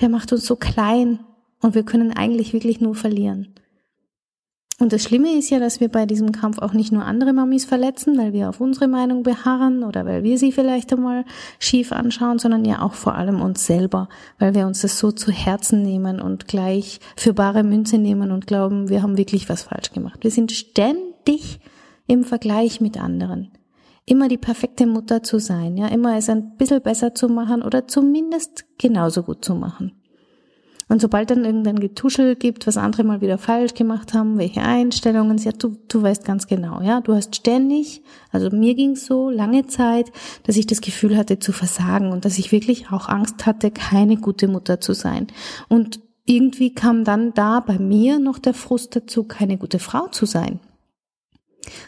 Der 0.00 0.08
macht 0.08 0.32
uns 0.32 0.46
so 0.46 0.56
klein 0.56 1.20
und 1.60 1.74
wir 1.74 1.84
können 1.84 2.12
eigentlich 2.12 2.52
wirklich 2.52 2.80
nur 2.80 2.94
verlieren. 2.94 3.54
Und 4.78 4.92
das 4.92 5.02
Schlimme 5.02 5.32
ist 5.32 5.48
ja, 5.48 5.58
dass 5.58 5.80
wir 5.80 5.88
bei 5.88 6.04
diesem 6.04 6.32
Kampf 6.32 6.58
auch 6.58 6.74
nicht 6.74 6.92
nur 6.92 7.02
andere 7.02 7.32
Mamis 7.32 7.64
verletzen, 7.64 8.18
weil 8.18 8.34
wir 8.34 8.50
auf 8.50 8.60
unsere 8.60 8.88
Meinung 8.88 9.22
beharren 9.22 9.82
oder 9.82 10.04
weil 10.04 10.22
wir 10.22 10.36
sie 10.36 10.52
vielleicht 10.52 10.92
einmal 10.92 11.24
schief 11.58 11.92
anschauen, 11.92 12.38
sondern 12.38 12.66
ja 12.66 12.82
auch 12.82 12.92
vor 12.92 13.14
allem 13.14 13.40
uns 13.40 13.64
selber, 13.64 14.10
weil 14.38 14.54
wir 14.54 14.66
uns 14.66 14.82
das 14.82 14.98
so 14.98 15.12
zu 15.12 15.32
Herzen 15.32 15.82
nehmen 15.82 16.20
und 16.20 16.46
gleich 16.46 17.00
für 17.16 17.32
bare 17.32 17.62
Münze 17.62 17.96
nehmen 17.96 18.30
und 18.32 18.46
glauben, 18.46 18.90
wir 18.90 19.02
haben 19.02 19.16
wirklich 19.16 19.48
was 19.48 19.62
falsch 19.62 19.92
gemacht. 19.92 20.22
Wir 20.22 20.30
sind 20.30 20.52
ständig 20.52 21.58
im 22.06 22.22
Vergleich 22.22 22.82
mit 22.82 23.00
anderen. 23.00 23.52
Immer 24.04 24.28
die 24.28 24.36
perfekte 24.36 24.86
Mutter 24.86 25.22
zu 25.22 25.40
sein, 25.40 25.78
ja, 25.78 25.88
immer 25.88 26.18
es 26.18 26.28
ein 26.28 26.56
bisschen 26.58 26.82
besser 26.82 27.14
zu 27.14 27.28
machen 27.28 27.62
oder 27.62 27.88
zumindest 27.88 28.66
genauso 28.78 29.22
gut 29.22 29.42
zu 29.42 29.54
machen. 29.54 29.95
Und 30.88 31.00
sobald 31.00 31.30
dann 31.30 31.44
irgendein 31.44 31.80
Getuschel 31.80 32.36
gibt, 32.36 32.66
was 32.66 32.76
andere 32.76 33.02
mal 33.02 33.20
wieder 33.20 33.38
falsch 33.38 33.74
gemacht 33.74 34.14
haben, 34.14 34.38
welche 34.38 34.62
Einstellungen, 34.62 35.36
ja, 35.38 35.50
du, 35.50 35.76
du 35.88 36.02
weißt 36.02 36.24
ganz 36.24 36.46
genau, 36.46 36.80
ja, 36.80 37.00
du 37.00 37.12
hast 37.12 37.34
ständig, 37.34 38.02
also 38.30 38.50
mir 38.50 38.74
ging 38.76 38.92
es 38.92 39.04
so 39.04 39.28
lange 39.28 39.66
Zeit, 39.66 40.12
dass 40.44 40.56
ich 40.56 40.66
das 40.66 40.80
Gefühl 40.80 41.16
hatte 41.16 41.40
zu 41.40 41.52
versagen 41.52 42.12
und 42.12 42.24
dass 42.24 42.38
ich 42.38 42.52
wirklich 42.52 42.92
auch 42.92 43.08
Angst 43.08 43.46
hatte, 43.46 43.72
keine 43.72 44.16
gute 44.16 44.46
Mutter 44.46 44.80
zu 44.80 44.92
sein. 44.92 45.26
Und 45.68 46.00
irgendwie 46.24 46.72
kam 46.72 47.02
dann 47.02 47.34
da 47.34 47.60
bei 47.60 47.78
mir 47.78 48.20
noch 48.20 48.38
der 48.38 48.54
Frust 48.54 48.94
dazu, 48.94 49.24
keine 49.24 49.58
gute 49.58 49.80
Frau 49.80 50.06
zu 50.08 50.24
sein. 50.24 50.60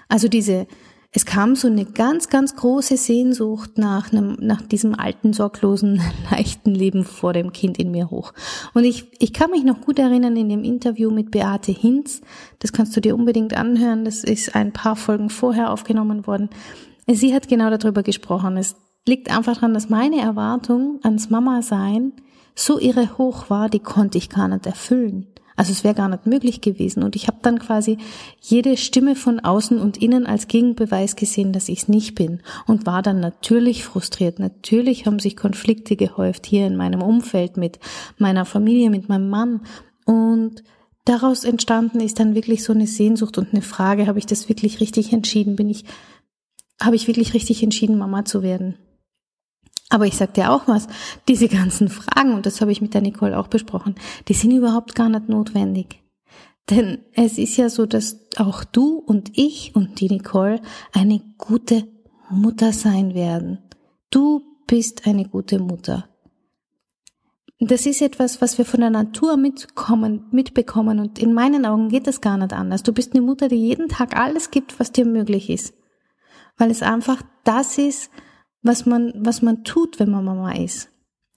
Also 0.08 0.26
diese 0.26 0.66
es 1.10 1.24
kam 1.24 1.56
so 1.56 1.68
eine 1.68 1.86
ganz, 1.86 2.28
ganz 2.28 2.54
große 2.54 2.98
Sehnsucht 2.98 3.78
nach 3.78 4.12
einem, 4.12 4.36
nach 4.40 4.60
diesem 4.60 4.94
alten, 4.94 5.32
sorglosen, 5.32 6.02
leichten 6.30 6.74
Leben 6.74 7.04
vor 7.04 7.32
dem 7.32 7.52
Kind 7.52 7.78
in 7.78 7.90
mir 7.90 8.10
hoch. 8.10 8.34
Und 8.74 8.84
ich, 8.84 9.06
ich 9.18 9.32
kann 9.32 9.50
mich 9.50 9.64
noch 9.64 9.80
gut 9.80 9.98
erinnern 9.98 10.36
in 10.36 10.50
dem 10.50 10.64
Interview 10.64 11.10
mit 11.10 11.30
Beate 11.30 11.72
Hinz. 11.72 12.20
Das 12.58 12.72
kannst 12.72 12.94
du 12.94 13.00
dir 13.00 13.14
unbedingt 13.14 13.54
anhören. 13.54 14.04
Das 14.04 14.22
ist 14.22 14.54
ein 14.54 14.72
paar 14.72 14.96
Folgen 14.96 15.30
vorher 15.30 15.72
aufgenommen 15.72 16.26
worden. 16.26 16.50
Sie 17.06 17.34
hat 17.34 17.48
genau 17.48 17.74
darüber 17.74 18.02
gesprochen. 18.02 18.58
Es 18.58 18.76
liegt 19.06 19.34
einfach 19.34 19.54
daran, 19.54 19.72
dass 19.72 19.88
meine 19.88 20.20
Erwartung 20.20 21.00
ans 21.02 21.30
Mama 21.30 21.62
sein 21.62 22.12
so 22.54 22.78
irre 22.78 23.16
hoch 23.16 23.48
war, 23.48 23.70
die 23.70 23.78
konnte 23.78 24.18
ich 24.18 24.28
gar 24.28 24.48
nicht 24.48 24.66
erfüllen. 24.66 25.26
Also 25.58 25.72
es 25.72 25.82
wäre 25.82 25.96
gar 25.96 26.08
nicht 26.08 26.24
möglich 26.24 26.60
gewesen. 26.60 27.02
Und 27.02 27.16
ich 27.16 27.26
habe 27.26 27.38
dann 27.42 27.58
quasi 27.58 27.98
jede 28.40 28.76
Stimme 28.76 29.16
von 29.16 29.40
außen 29.40 29.80
und 29.80 29.96
innen 29.96 30.24
als 30.24 30.46
Gegenbeweis 30.46 31.16
gesehen, 31.16 31.52
dass 31.52 31.68
ich 31.68 31.80
es 31.80 31.88
nicht 31.88 32.14
bin. 32.14 32.42
Und 32.68 32.86
war 32.86 33.02
dann 33.02 33.18
natürlich 33.18 33.84
frustriert. 33.84 34.38
Natürlich 34.38 35.04
haben 35.04 35.18
sich 35.18 35.36
Konflikte 35.36 35.96
gehäuft 35.96 36.46
hier 36.46 36.64
in 36.68 36.76
meinem 36.76 37.02
Umfeld 37.02 37.56
mit 37.56 37.80
meiner 38.18 38.44
Familie, 38.44 38.88
mit 38.88 39.08
meinem 39.08 39.28
Mann. 39.30 39.62
Und 40.04 40.62
daraus 41.04 41.42
entstanden 41.42 41.98
ist 41.98 42.20
dann 42.20 42.36
wirklich 42.36 42.62
so 42.62 42.72
eine 42.72 42.86
Sehnsucht 42.86 43.36
und 43.36 43.52
eine 43.52 43.62
Frage, 43.62 44.06
habe 44.06 44.20
ich 44.20 44.26
das 44.26 44.48
wirklich 44.48 44.80
richtig 44.80 45.12
entschieden? 45.12 45.56
Bin 45.56 45.68
ich, 45.68 45.84
habe 46.80 46.94
ich 46.94 47.08
wirklich 47.08 47.34
richtig 47.34 47.64
entschieden, 47.64 47.98
Mama 47.98 48.24
zu 48.24 48.44
werden? 48.44 48.76
Aber 49.90 50.06
ich 50.06 50.16
sag 50.16 50.34
dir 50.34 50.50
auch 50.50 50.68
was, 50.68 50.86
diese 51.28 51.48
ganzen 51.48 51.88
Fragen, 51.88 52.34
und 52.34 52.46
das 52.46 52.60
habe 52.60 52.72
ich 52.72 52.82
mit 52.82 52.94
der 52.94 53.00
Nicole 53.00 53.38
auch 53.38 53.48
besprochen, 53.48 53.94
die 54.28 54.34
sind 54.34 54.50
überhaupt 54.50 54.94
gar 54.94 55.08
nicht 55.08 55.28
notwendig. 55.28 56.02
Denn 56.70 56.98
es 57.14 57.38
ist 57.38 57.56
ja 57.56 57.70
so, 57.70 57.86
dass 57.86 58.18
auch 58.36 58.64
du 58.64 58.98
und 58.98 59.30
ich 59.38 59.74
und 59.74 60.00
die 60.00 60.10
Nicole 60.10 60.60
eine 60.92 61.20
gute 61.38 61.88
Mutter 62.28 62.72
sein 62.72 63.14
werden. 63.14 63.58
Du 64.10 64.42
bist 64.66 65.06
eine 65.06 65.26
gute 65.26 65.58
Mutter. 65.58 66.08
Das 67.60 67.86
ist 67.86 68.02
etwas, 68.02 68.40
was 68.40 68.58
wir 68.58 68.64
von 68.64 68.80
der 68.80 68.90
Natur 68.90 69.36
mitkommen, 69.36 70.26
mitbekommen 70.30 71.00
und 71.00 71.18
in 71.18 71.32
meinen 71.32 71.66
Augen 71.66 71.88
geht 71.88 72.06
das 72.06 72.20
gar 72.20 72.36
nicht 72.36 72.52
anders. 72.52 72.84
Du 72.84 72.92
bist 72.92 73.14
eine 73.14 73.22
Mutter, 73.22 73.48
die 73.48 73.56
jeden 73.56 73.88
Tag 73.88 74.16
alles 74.16 74.50
gibt, 74.50 74.78
was 74.78 74.92
dir 74.92 75.06
möglich 75.06 75.50
ist. 75.50 75.74
Weil 76.56 76.70
es 76.70 76.82
einfach 76.82 77.22
das 77.42 77.78
ist, 77.78 78.10
was 78.62 78.86
man, 78.86 79.12
was 79.16 79.42
man 79.42 79.64
tut, 79.64 79.98
wenn 79.98 80.10
man 80.10 80.24
Mama 80.24 80.52
ist. 80.52 80.90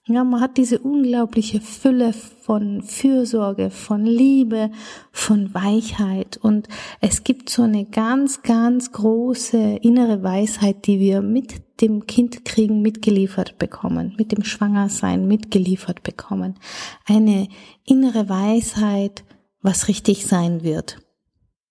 Ja, 0.06 0.24
man 0.24 0.40
hat 0.40 0.56
diese 0.56 0.80
unglaubliche 0.80 1.60
Fülle 1.60 2.12
von 2.12 2.82
Fürsorge, 2.82 3.70
von 3.70 4.04
Liebe, 4.04 4.72
von 5.12 5.54
Weichheit 5.54 6.38
und 6.38 6.68
es 7.00 7.22
gibt 7.22 7.48
so 7.48 7.62
eine 7.62 7.84
ganz, 7.84 8.42
ganz 8.42 8.90
große 8.90 9.76
innere 9.80 10.24
Weisheit, 10.24 10.88
die 10.88 10.98
wir 10.98 11.22
mit 11.22 11.80
dem 11.80 12.06
Kindkriegen 12.06 12.82
mitgeliefert 12.82 13.58
bekommen, 13.58 14.14
mit 14.18 14.32
dem 14.32 14.42
Schwangersein 14.42 15.28
mitgeliefert 15.28 16.02
bekommen. 16.02 16.58
Eine 17.06 17.46
innere 17.84 18.28
Weisheit, 18.28 19.22
was 19.60 19.86
richtig 19.86 20.26
sein 20.26 20.64
wird. 20.64 20.98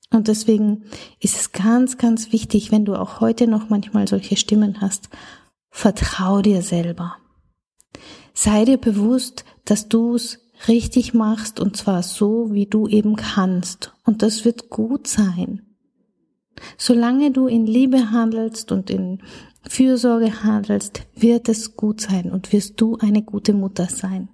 Und 0.10 0.29
deswegen 0.29 0.84
ist 1.20 1.38
es 1.38 1.51
ganz, 1.51 1.98
ganz 1.98 2.31
wichtig, 2.31 2.72
wenn 2.72 2.86
du 2.86 2.96
auch 2.96 3.20
heute 3.20 3.48
noch 3.48 3.70
manchmal 3.70 4.08
solche 4.08 4.38
Stimmen 4.38 4.79
hast, 4.79 5.10
Vertrau 5.71 6.41
dir 6.41 6.61
selber. 6.61 7.15
Sei 8.33 8.65
dir 8.65 8.77
bewusst, 8.77 9.45
dass 9.65 9.89
du 9.89 10.15
es 10.15 10.39
richtig 10.67 11.13
machst 11.13 11.59
und 11.59 11.75
zwar 11.75 12.03
so, 12.03 12.53
wie 12.53 12.67
du 12.67 12.87
eben 12.87 13.15
kannst. 13.15 13.93
Und 14.05 14.21
das 14.21 14.45
wird 14.45 14.69
gut 14.69 15.07
sein. 15.07 15.63
Solange 16.77 17.31
du 17.31 17.47
in 17.47 17.65
Liebe 17.65 18.11
handelst 18.11 18.71
und 18.71 18.89
in 18.89 19.23
Fürsorge 19.67 20.43
handelst, 20.43 21.07
wird 21.15 21.49
es 21.49 21.75
gut 21.75 22.01
sein 22.01 22.31
und 22.31 22.53
wirst 22.53 22.79
du 22.79 22.97
eine 22.97 23.23
gute 23.23 23.53
Mutter 23.53 23.87
sein. 23.87 24.29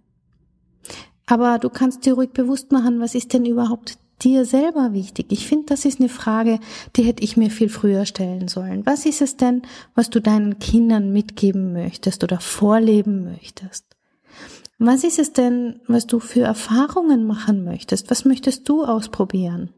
Aber 1.25 1.59
du 1.59 1.69
kannst 1.69 2.05
dir 2.05 2.13
ruhig 2.13 2.31
bewusst 2.31 2.71
machen, 2.71 2.99
was 2.99 3.15
ist 3.15 3.33
denn 3.33 3.45
überhaupt 3.45 3.99
dir 4.23 4.45
selber 4.45 4.93
wichtig? 4.93 5.27
Ich 5.29 5.47
finde, 5.47 5.65
das 5.67 5.85
ist 5.85 5.99
eine 5.99 6.09
Frage, 6.09 6.59
die 6.95 7.03
hätte 7.03 7.23
ich 7.23 7.37
mir 7.37 7.49
viel 7.49 7.69
früher 7.69 8.05
stellen 8.05 8.47
sollen. 8.47 8.85
Was 8.85 9.05
ist 9.05 9.21
es 9.21 9.37
denn, 9.37 9.61
was 9.95 10.09
du 10.09 10.21
deinen 10.21 10.59
Kindern 10.59 11.11
mitgeben 11.11 11.73
möchtest 11.73 12.23
oder 12.23 12.39
vorleben 12.39 13.23
möchtest? 13.23 13.85
Was 14.79 15.03
ist 15.03 15.17
es 15.17 15.33
denn, 15.33 15.81
was 15.87 16.05
du 16.05 16.19
für 16.19 16.41
Erfahrungen 16.41 17.25
machen 17.25 17.63
möchtest? 17.63 18.11
Was 18.11 18.25
möchtest 18.25 18.69
du 18.69 18.83
ausprobieren? 18.83 19.73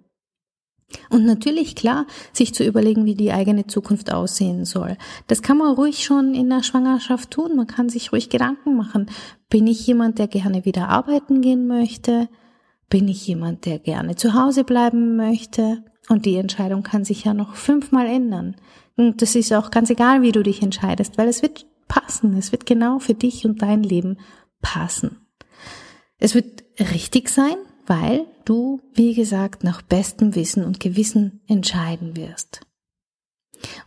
Und 1.10 1.26
natürlich 1.26 1.76
klar, 1.76 2.06
sich 2.34 2.54
zu 2.54 2.64
überlegen, 2.66 3.06
wie 3.06 3.16
die 3.16 3.32
eigene 3.32 3.68
Zukunft 3.68 4.12
aussehen 4.12 4.66
soll. 4.66 4.98
Das 5.28 5.42
kann 5.42 5.58
man 5.58 5.74
ruhig 5.74 6.04
schon 6.04 6.34
in 6.34 6.50
der 6.50 6.64
Schwangerschaft 6.64 7.32
tun. 7.32 7.56
Man 7.56 7.68
kann 7.68 7.90
sich 7.90 8.12
ruhig 8.12 8.30
Gedanken 8.30 8.76
machen. 8.76 9.10
Bin 9.50 9.68
ich 9.68 9.86
jemand, 9.86 10.20
der 10.20 10.28
gerne 10.28 10.66
wieder 10.66 10.90
arbeiten 10.90 11.42
gehen 11.42 11.68
möchte? 11.68 12.28
Bin 12.90 13.08
ich 13.08 13.28
jemand, 13.28 13.66
der 13.66 13.80
gerne 13.80 14.16
zu 14.16 14.34
Hause 14.34 14.64
bleiben 14.64 15.16
möchte? 15.16 15.84
Und 16.10 16.26
die 16.26 16.36
Entscheidung 16.38 16.82
kann 16.84 17.06
sich 17.06 17.24
ja 17.24 17.34
noch 17.34 17.56
fünfmal 17.56 18.08
ändern. 18.08 18.56
Und 18.96 19.22
das 19.22 19.36
ist 19.36 19.54
auch 19.54 19.72
ganz 19.72 19.90
egal, 19.90 20.22
wie 20.22 20.32
du 20.32 20.42
dich 20.44 20.62
entscheidest, 20.62 21.18
weil 21.18 21.28
es 21.28 21.42
wird 21.42 21.68
passen. 21.88 22.36
Es 22.36 22.52
wird 22.52 22.66
genau 22.66 23.00
für 23.00 23.14
dich 23.14 23.46
und 23.46 23.62
dein 23.62 23.84
Leben 23.84 24.18
passen. 24.62 25.18
Es 26.18 26.36
wird 26.36 26.64
richtig 26.80 27.30
sein, 27.30 27.56
weil 27.86 28.26
du, 28.46 28.82
wie 28.94 29.14
gesagt, 29.14 29.64
nach 29.64 29.82
bestem 29.82 30.36
Wissen 30.36 30.66
und 30.66 30.80
Gewissen 30.80 31.42
entscheiden 31.48 32.16
wirst. 32.18 32.62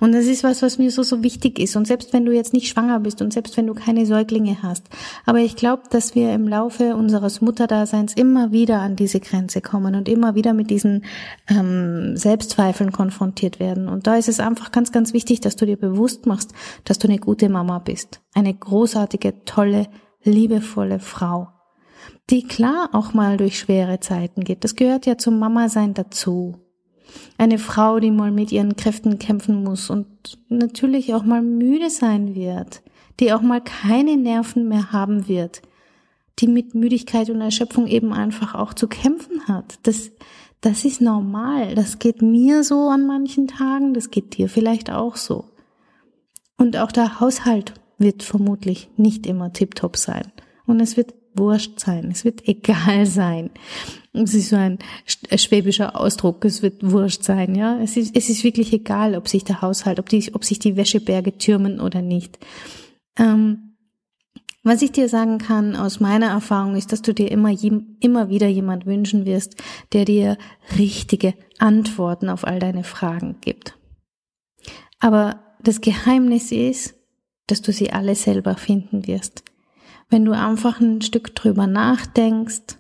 Und 0.00 0.12
das 0.12 0.26
ist 0.26 0.44
was, 0.44 0.62
was 0.62 0.78
mir 0.78 0.90
so, 0.90 1.02
so 1.02 1.22
wichtig 1.22 1.58
ist. 1.58 1.76
Und 1.76 1.86
selbst 1.86 2.12
wenn 2.12 2.24
du 2.24 2.32
jetzt 2.32 2.52
nicht 2.52 2.68
schwanger 2.68 3.00
bist 3.00 3.22
und 3.22 3.32
selbst 3.32 3.56
wenn 3.56 3.66
du 3.66 3.74
keine 3.74 4.06
Säuglinge 4.06 4.62
hast. 4.62 4.86
Aber 5.24 5.38
ich 5.38 5.56
glaube, 5.56 5.82
dass 5.90 6.14
wir 6.14 6.32
im 6.32 6.48
Laufe 6.48 6.96
unseres 6.96 7.40
Mutterdaseins 7.40 8.14
immer 8.14 8.52
wieder 8.52 8.80
an 8.80 8.96
diese 8.96 9.20
Grenze 9.20 9.60
kommen 9.60 9.94
und 9.94 10.08
immer 10.08 10.34
wieder 10.34 10.52
mit 10.52 10.70
diesen 10.70 11.04
ähm, 11.48 12.16
Selbstzweifeln 12.16 12.92
konfrontiert 12.92 13.60
werden. 13.60 13.88
Und 13.88 14.06
da 14.06 14.16
ist 14.16 14.28
es 14.28 14.40
einfach 14.40 14.72
ganz, 14.72 14.92
ganz 14.92 15.12
wichtig, 15.12 15.40
dass 15.40 15.56
du 15.56 15.66
dir 15.66 15.76
bewusst 15.76 16.26
machst, 16.26 16.52
dass 16.84 16.98
du 16.98 17.08
eine 17.08 17.18
gute 17.18 17.48
Mama 17.48 17.78
bist. 17.78 18.20
Eine 18.34 18.54
großartige, 18.54 19.44
tolle, 19.44 19.86
liebevolle 20.22 20.98
Frau. 20.98 21.48
Die 22.30 22.46
klar 22.46 22.90
auch 22.92 23.14
mal 23.14 23.36
durch 23.36 23.58
schwere 23.58 24.00
Zeiten 24.00 24.44
geht. 24.44 24.64
Das 24.64 24.76
gehört 24.76 25.06
ja 25.06 25.18
zum 25.18 25.38
Mama-Sein 25.38 25.94
dazu 25.94 26.61
eine 27.38 27.58
Frau, 27.58 28.00
die 28.00 28.10
mal 28.10 28.30
mit 28.30 28.52
ihren 28.52 28.76
Kräften 28.76 29.18
kämpfen 29.18 29.62
muss 29.62 29.90
und 29.90 30.06
natürlich 30.48 31.14
auch 31.14 31.24
mal 31.24 31.42
müde 31.42 31.90
sein 31.90 32.34
wird, 32.34 32.82
die 33.20 33.32
auch 33.32 33.42
mal 33.42 33.60
keine 33.60 34.16
Nerven 34.16 34.68
mehr 34.68 34.92
haben 34.92 35.28
wird. 35.28 35.62
die 36.38 36.48
mit 36.48 36.74
Müdigkeit 36.74 37.30
und 37.30 37.40
Erschöpfung 37.40 37.86
eben 37.86 38.12
einfach 38.12 38.54
auch 38.54 38.74
zu 38.74 38.88
kämpfen 38.88 39.46
hat. 39.48 39.78
Das, 39.84 40.10
das 40.60 40.84
ist 40.84 41.00
normal. 41.00 41.74
Das 41.74 41.98
geht 41.98 42.22
mir 42.22 42.64
so 42.64 42.88
an 42.88 43.06
manchen 43.06 43.48
Tagen, 43.48 43.94
das 43.94 44.10
geht 44.10 44.36
dir 44.36 44.48
vielleicht 44.48 44.90
auch 44.90 45.16
so. 45.16 45.50
Und 46.56 46.76
auch 46.76 46.92
der 46.92 47.20
Haushalt 47.20 47.74
wird 47.98 48.22
vermutlich 48.22 48.88
nicht 48.96 49.26
immer 49.26 49.52
tiptop 49.52 49.96
sein. 49.96 50.32
Und 50.66 50.80
es 50.80 50.96
wird 50.96 51.14
wurscht 51.34 51.80
sein, 51.80 52.10
es 52.10 52.24
wird 52.24 52.46
egal 52.48 53.06
sein. 53.06 53.50
Es 54.14 54.34
ist 54.34 54.50
so 54.50 54.56
ein 54.56 54.78
schwäbischer 55.06 55.98
Ausdruck, 55.98 56.44
es 56.44 56.60
wird 56.60 56.90
wurscht 56.90 57.22
sein, 57.22 57.54
ja. 57.54 57.78
Es 57.80 57.96
ist, 57.96 58.14
es 58.14 58.28
ist 58.28 58.44
wirklich 58.44 58.72
egal, 58.72 59.14
ob 59.14 59.26
sich 59.26 59.44
der 59.44 59.62
Haushalt, 59.62 59.98
ob, 59.98 60.08
die, 60.08 60.34
ob 60.34 60.44
sich 60.44 60.58
die 60.58 60.76
Wäscheberge 60.76 61.38
türmen 61.38 61.80
oder 61.80 62.02
nicht. 62.02 62.38
Ähm, 63.18 63.72
was 64.64 64.82
ich 64.82 64.92
dir 64.92 65.08
sagen 65.08 65.38
kann 65.38 65.74
aus 65.74 65.98
meiner 65.98 66.28
Erfahrung 66.28 66.76
ist, 66.76 66.92
dass 66.92 67.02
du 67.02 67.12
dir 67.12 67.30
immer, 67.30 67.50
immer 68.00 68.28
wieder 68.28 68.46
jemand 68.46 68.86
wünschen 68.86 69.26
wirst, 69.26 69.56
der 69.92 70.04
dir 70.04 70.38
richtige 70.78 71.34
Antworten 71.58 72.28
auf 72.28 72.46
all 72.46 72.60
deine 72.60 72.84
Fragen 72.84 73.36
gibt. 73.40 73.76
Aber 75.00 75.40
das 75.62 75.80
Geheimnis 75.80 76.52
ist, 76.52 76.94
dass 77.48 77.60
du 77.60 77.72
sie 77.72 77.92
alle 77.92 78.14
selber 78.14 78.56
finden 78.56 79.06
wirst. 79.08 79.42
Wenn 80.12 80.26
du 80.26 80.32
einfach 80.32 80.78
ein 80.78 81.00
Stück 81.00 81.34
drüber 81.34 81.66
nachdenkst, 81.66 82.76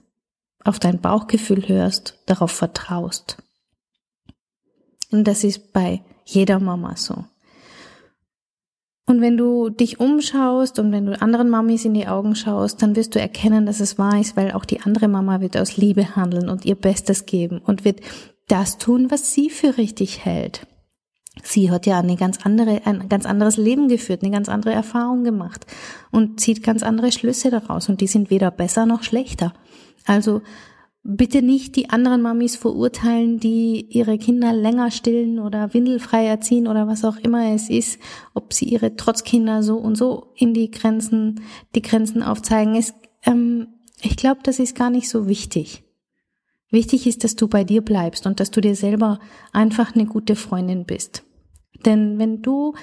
auf 0.64 0.78
dein 0.78 1.00
Bauchgefühl 1.00 1.66
hörst, 1.66 2.22
darauf 2.26 2.50
vertraust. 2.52 3.38
Und 5.10 5.24
das 5.24 5.42
ist 5.42 5.72
bei 5.72 6.02
jeder 6.26 6.60
Mama 6.60 6.94
so. 6.94 7.24
Und 9.06 9.22
wenn 9.22 9.38
du 9.38 9.70
dich 9.70 9.98
umschaust 9.98 10.78
und 10.78 10.92
wenn 10.92 11.06
du 11.06 11.22
anderen 11.22 11.48
Mamis 11.48 11.86
in 11.86 11.94
die 11.94 12.06
Augen 12.06 12.36
schaust, 12.36 12.82
dann 12.82 12.96
wirst 12.96 13.14
du 13.14 13.18
erkennen, 13.18 13.64
dass 13.64 13.80
es 13.80 13.98
wahr 13.98 14.20
ist, 14.20 14.36
weil 14.36 14.52
auch 14.52 14.66
die 14.66 14.82
andere 14.82 15.08
Mama 15.08 15.40
wird 15.40 15.56
aus 15.56 15.78
Liebe 15.78 16.14
handeln 16.14 16.50
und 16.50 16.66
ihr 16.66 16.74
Bestes 16.74 17.24
geben 17.24 17.62
und 17.64 17.86
wird 17.86 18.02
das 18.48 18.76
tun, 18.76 19.10
was 19.10 19.32
sie 19.32 19.48
für 19.48 19.78
richtig 19.78 20.26
hält. 20.26 20.66
Sie 21.42 21.70
hat 21.70 21.86
ja 21.86 21.98
eine 21.98 22.16
ganz 22.16 22.44
andere, 22.44 22.84
ein 22.84 23.08
ganz 23.08 23.24
anderes 23.24 23.56
Leben 23.56 23.88
geführt, 23.88 24.22
eine 24.22 24.32
ganz 24.32 24.48
andere 24.48 24.74
Erfahrung 24.74 25.24
gemacht 25.24 25.66
und 26.10 26.40
zieht 26.40 26.62
ganz 26.62 26.82
andere 26.82 27.10
Schlüsse 27.10 27.50
daraus 27.50 27.88
und 27.88 28.02
die 28.02 28.06
sind 28.06 28.30
weder 28.30 28.50
besser 28.50 28.84
noch 28.84 29.02
schlechter. 29.02 29.54
Also 30.04 30.42
bitte 31.04 31.42
nicht 31.42 31.74
die 31.76 31.90
anderen 31.90 32.22
Mamis 32.22 32.56
verurteilen, 32.56 33.40
die 33.40 33.86
ihre 33.90 34.18
Kinder 34.18 34.52
länger 34.52 34.90
stillen 34.90 35.38
oder 35.38 35.72
windelfrei 35.74 36.26
erziehen 36.26 36.68
oder 36.68 36.86
was 36.86 37.04
auch 37.04 37.16
immer 37.16 37.52
es 37.54 37.70
ist, 37.70 37.98
ob 38.34 38.52
sie 38.52 38.66
ihre 38.66 38.94
Trotzkinder 38.94 39.62
so 39.62 39.78
und 39.78 39.96
so 39.96 40.32
in 40.36 40.52
die 40.52 40.70
Grenzen, 40.70 41.40
die 41.74 41.82
Grenzen 41.82 42.22
aufzeigen. 42.22 42.76
Es, 42.76 42.94
ähm, 43.24 43.68
ich 44.02 44.16
glaube, 44.16 44.40
das 44.42 44.58
ist 44.58 44.76
gar 44.76 44.90
nicht 44.90 45.08
so 45.08 45.28
wichtig. 45.28 45.82
Wichtig 46.72 47.06
ist, 47.06 47.22
dass 47.22 47.36
du 47.36 47.48
bei 47.48 47.64
dir 47.64 47.82
bleibst 47.82 48.26
und 48.26 48.40
dass 48.40 48.50
du 48.50 48.62
dir 48.62 48.74
selber 48.74 49.20
einfach 49.52 49.94
eine 49.94 50.06
gute 50.06 50.36
Freundin 50.36 50.86
bist. 50.86 51.22
Denn 51.84 52.18
wenn 52.18 52.40
du 52.40 52.74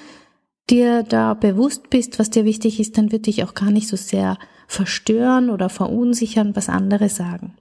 dir 0.70 1.02
da 1.02 1.34
bewusst 1.34 1.90
bist, 1.90 2.20
was 2.20 2.30
dir 2.30 2.44
wichtig 2.44 2.78
ist, 2.78 2.96
dann 2.96 3.10
wird 3.10 3.26
dich 3.26 3.42
auch 3.42 3.52
gar 3.52 3.72
nicht 3.72 3.88
so 3.88 3.96
sehr 3.96 4.38
verstören 4.68 5.50
oder 5.50 5.68
verunsichern, 5.68 6.54
was 6.54 6.68
andere 6.68 7.08
sagen. 7.08 7.56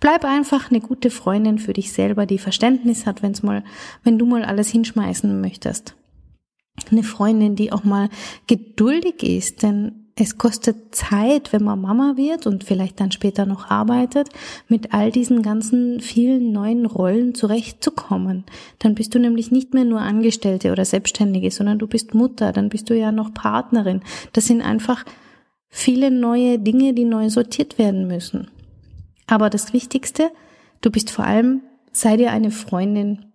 Bleib 0.00 0.24
einfach 0.24 0.72
eine 0.72 0.80
gute 0.80 1.08
Freundin 1.08 1.60
für 1.60 1.72
dich 1.72 1.92
selber, 1.92 2.26
die 2.26 2.38
Verständnis 2.38 3.06
hat, 3.06 3.22
wenn's 3.22 3.44
mal, 3.44 3.62
wenn 4.02 4.18
du 4.18 4.26
mal 4.26 4.44
alles 4.44 4.68
hinschmeißen 4.70 5.40
möchtest. 5.40 5.94
Eine 6.90 7.04
Freundin, 7.04 7.54
die 7.54 7.70
auch 7.70 7.84
mal 7.84 8.08
geduldig 8.48 9.22
ist, 9.22 9.62
denn 9.62 9.99
es 10.16 10.38
kostet 10.38 10.94
Zeit, 10.94 11.52
wenn 11.52 11.64
man 11.64 11.80
Mama 11.80 12.16
wird 12.16 12.46
und 12.46 12.64
vielleicht 12.64 13.00
dann 13.00 13.12
später 13.12 13.46
noch 13.46 13.70
arbeitet, 13.70 14.28
mit 14.68 14.92
all 14.92 15.10
diesen 15.10 15.42
ganzen 15.42 16.00
vielen 16.00 16.52
neuen 16.52 16.86
Rollen 16.86 17.34
zurechtzukommen. 17.34 18.44
Dann 18.78 18.94
bist 18.94 19.14
du 19.14 19.18
nämlich 19.18 19.50
nicht 19.50 19.72
mehr 19.72 19.84
nur 19.84 20.00
Angestellte 20.00 20.72
oder 20.72 20.84
Selbstständige, 20.84 21.50
sondern 21.50 21.78
du 21.78 21.86
bist 21.86 22.14
Mutter, 22.14 22.52
dann 22.52 22.68
bist 22.68 22.90
du 22.90 22.96
ja 22.96 23.12
noch 23.12 23.32
Partnerin. 23.32 24.02
Das 24.32 24.46
sind 24.46 24.62
einfach 24.62 25.04
viele 25.68 26.10
neue 26.10 26.58
Dinge, 26.58 26.92
die 26.92 27.04
neu 27.04 27.30
sortiert 27.30 27.78
werden 27.78 28.06
müssen. 28.06 28.50
Aber 29.26 29.48
das 29.48 29.72
Wichtigste, 29.72 30.30
du 30.80 30.90
bist 30.90 31.10
vor 31.10 31.24
allem, 31.24 31.62
sei 31.92 32.16
dir 32.16 32.32
eine 32.32 32.50
Freundin, 32.50 33.26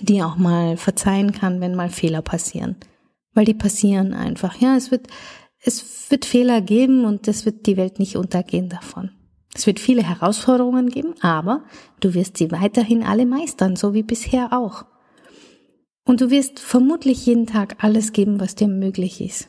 die 0.00 0.22
auch 0.22 0.36
mal 0.36 0.76
verzeihen 0.76 1.32
kann, 1.32 1.60
wenn 1.60 1.74
mal 1.74 1.88
Fehler 1.88 2.22
passieren. 2.22 2.76
Weil 3.32 3.44
die 3.44 3.54
passieren 3.54 4.12
einfach. 4.12 4.60
Ja, 4.60 4.76
es 4.76 4.90
wird, 4.90 5.06
es 5.62 5.99
wird 6.10 6.24
Fehler 6.24 6.60
geben 6.60 7.04
und 7.04 7.28
es 7.28 7.44
wird 7.44 7.66
die 7.66 7.76
Welt 7.76 7.98
nicht 7.98 8.16
untergehen 8.16 8.68
davon. 8.68 9.10
Es 9.54 9.66
wird 9.66 9.80
viele 9.80 10.02
Herausforderungen 10.02 10.88
geben, 10.90 11.14
aber 11.20 11.64
du 12.00 12.14
wirst 12.14 12.36
sie 12.36 12.52
weiterhin 12.52 13.02
alle 13.02 13.26
meistern, 13.26 13.76
so 13.76 13.94
wie 13.94 14.02
bisher 14.02 14.52
auch. 14.52 14.84
Und 16.04 16.20
du 16.20 16.30
wirst 16.30 16.60
vermutlich 16.60 17.26
jeden 17.26 17.46
Tag 17.46 17.82
alles 17.84 18.12
geben, 18.12 18.40
was 18.40 18.54
dir 18.54 18.68
möglich 18.68 19.20
ist. 19.20 19.48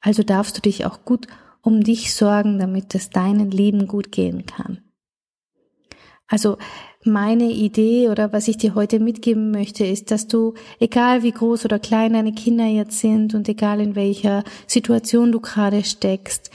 Also 0.00 0.22
darfst 0.22 0.56
du 0.56 0.60
dich 0.60 0.86
auch 0.86 1.04
gut 1.04 1.26
um 1.62 1.82
dich 1.82 2.14
sorgen, 2.14 2.58
damit 2.58 2.94
es 2.94 3.10
deinem 3.10 3.50
Leben 3.50 3.86
gut 3.86 4.12
gehen 4.12 4.44
kann. 4.44 4.82
Also 6.26 6.58
meine 7.04 7.50
Idee 7.50 8.08
oder 8.08 8.32
was 8.32 8.48
ich 8.48 8.56
dir 8.56 8.74
heute 8.74 8.98
mitgeben 8.98 9.50
möchte, 9.50 9.84
ist, 9.84 10.10
dass 10.10 10.26
du, 10.26 10.54
egal 10.80 11.22
wie 11.22 11.32
groß 11.32 11.64
oder 11.64 11.78
klein 11.78 12.14
deine 12.14 12.32
Kinder 12.32 12.66
jetzt 12.66 12.98
sind 12.98 13.34
und 13.34 13.48
egal 13.48 13.80
in 13.80 13.94
welcher 13.94 14.42
Situation 14.66 15.30
du 15.30 15.40
gerade 15.40 15.84
steckst 15.84 16.50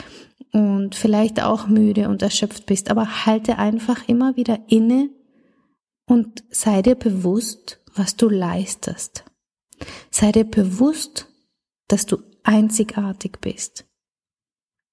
und 0.51 0.95
vielleicht 0.95 1.41
auch 1.41 1.67
müde 1.67 2.09
und 2.09 2.21
erschöpft 2.21 2.65
bist, 2.65 2.89
aber 2.89 3.25
halte 3.25 3.57
einfach 3.57 4.07
immer 4.07 4.35
wieder 4.35 4.59
inne 4.67 5.09
und 6.05 6.43
sei 6.49 6.81
dir 6.81 6.95
bewusst, 6.95 7.79
was 7.95 8.15
du 8.15 8.29
leistest. 8.29 9.25
Sei 10.09 10.31
dir 10.31 10.45
bewusst, 10.45 11.27
dass 11.88 12.05
du 12.05 12.17
einzigartig 12.43 13.39
bist. 13.39 13.85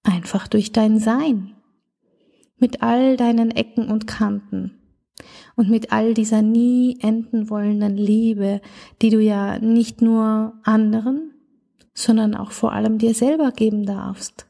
Einfach 0.02 0.46
durch 0.46 0.72
dein 0.72 0.98
Sein. 0.98 1.54
Mit 2.58 2.82
all 2.82 3.16
deinen 3.16 3.50
Ecken 3.50 3.88
und 3.88 4.06
Kanten. 4.06 4.85
Und 5.56 5.70
mit 5.70 5.92
all 5.92 6.14
dieser 6.14 6.42
nie 6.42 6.98
enden 7.00 7.48
wollenden 7.48 7.96
Liebe, 7.96 8.60
die 9.00 9.10
du 9.10 9.20
ja 9.20 9.58
nicht 9.58 10.02
nur 10.02 10.54
anderen, 10.64 11.32
sondern 11.94 12.34
auch 12.34 12.52
vor 12.52 12.72
allem 12.72 12.98
dir 12.98 13.14
selber 13.14 13.52
geben 13.52 13.86
darfst. 13.86 14.46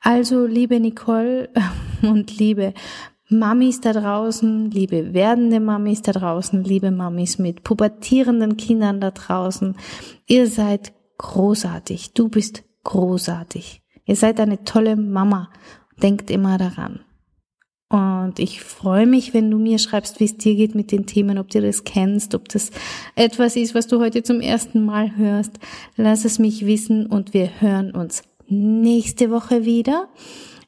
Also, 0.00 0.46
liebe 0.46 0.78
Nicole 0.80 1.50
und 2.02 2.38
liebe 2.38 2.74
Mamis 3.28 3.80
da 3.80 3.92
draußen, 3.92 4.70
liebe 4.70 5.14
werdende 5.14 5.58
Mamis 5.58 6.02
da 6.02 6.12
draußen, 6.12 6.62
liebe 6.62 6.90
Mamis 6.90 7.38
mit 7.38 7.64
pubertierenden 7.64 8.56
Kindern 8.56 9.00
da 9.00 9.10
draußen, 9.10 9.76
ihr 10.26 10.46
seid 10.48 10.92
großartig. 11.18 12.12
Du 12.14 12.28
bist 12.28 12.64
großartig. 12.84 13.82
Ihr 14.04 14.16
seid 14.16 14.40
eine 14.40 14.64
tolle 14.64 14.96
Mama. 14.96 15.50
Denkt 16.02 16.30
immer 16.30 16.58
daran. 16.58 17.00
Und 17.92 18.38
ich 18.38 18.62
freue 18.62 19.06
mich, 19.06 19.34
wenn 19.34 19.50
du 19.50 19.58
mir 19.58 19.78
schreibst, 19.78 20.18
wie 20.18 20.24
es 20.24 20.38
dir 20.38 20.54
geht 20.54 20.74
mit 20.74 20.92
den 20.92 21.04
Themen, 21.04 21.36
ob 21.36 21.50
du 21.50 21.60
das 21.60 21.84
kennst, 21.84 22.34
ob 22.34 22.48
das 22.48 22.70
etwas 23.16 23.54
ist, 23.54 23.74
was 23.74 23.86
du 23.86 24.00
heute 24.00 24.22
zum 24.22 24.40
ersten 24.40 24.82
Mal 24.82 25.14
hörst. 25.18 25.58
Lass 25.96 26.24
es 26.24 26.38
mich 26.38 26.64
wissen 26.64 27.04
und 27.04 27.34
wir 27.34 27.60
hören 27.60 27.90
uns 27.90 28.22
nächste 28.48 29.30
Woche 29.30 29.66
wieder. 29.66 30.08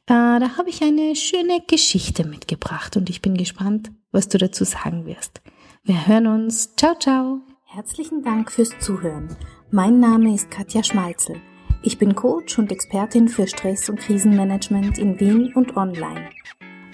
Äh, 0.05 0.39
da 0.39 0.57
habe 0.59 0.69
ich 0.69 0.83
eine 0.83 1.15
schöne 1.15 1.61
Geschichte 1.65 2.27
mitgebracht 2.27 2.95
und 2.95 3.09
ich 3.09 3.23
bin 3.23 3.35
gespannt, 3.35 3.89
was 4.11 4.27
du 4.27 4.37
dazu 4.37 4.63
sagen 4.63 5.07
wirst. 5.07 5.41
Wir 5.83 6.05
hören 6.05 6.27
uns. 6.27 6.75
Ciao, 6.75 6.93
ciao. 6.93 7.39
Herzlichen 7.63 8.21
Dank 8.21 8.51
fürs 8.51 8.77
Zuhören. 8.77 9.35
Mein 9.71 9.99
Name 9.99 10.35
ist 10.35 10.51
Katja 10.51 10.83
Schmalzel. 10.83 11.41
Ich 11.81 11.97
bin 11.97 12.13
Coach 12.13 12.59
und 12.59 12.71
Expertin 12.71 13.27
für 13.27 13.47
Stress- 13.47 13.89
und 13.89 13.99
Krisenmanagement 13.99 14.99
in 14.99 15.19
Wien 15.19 15.53
und 15.55 15.75
online. 15.75 16.29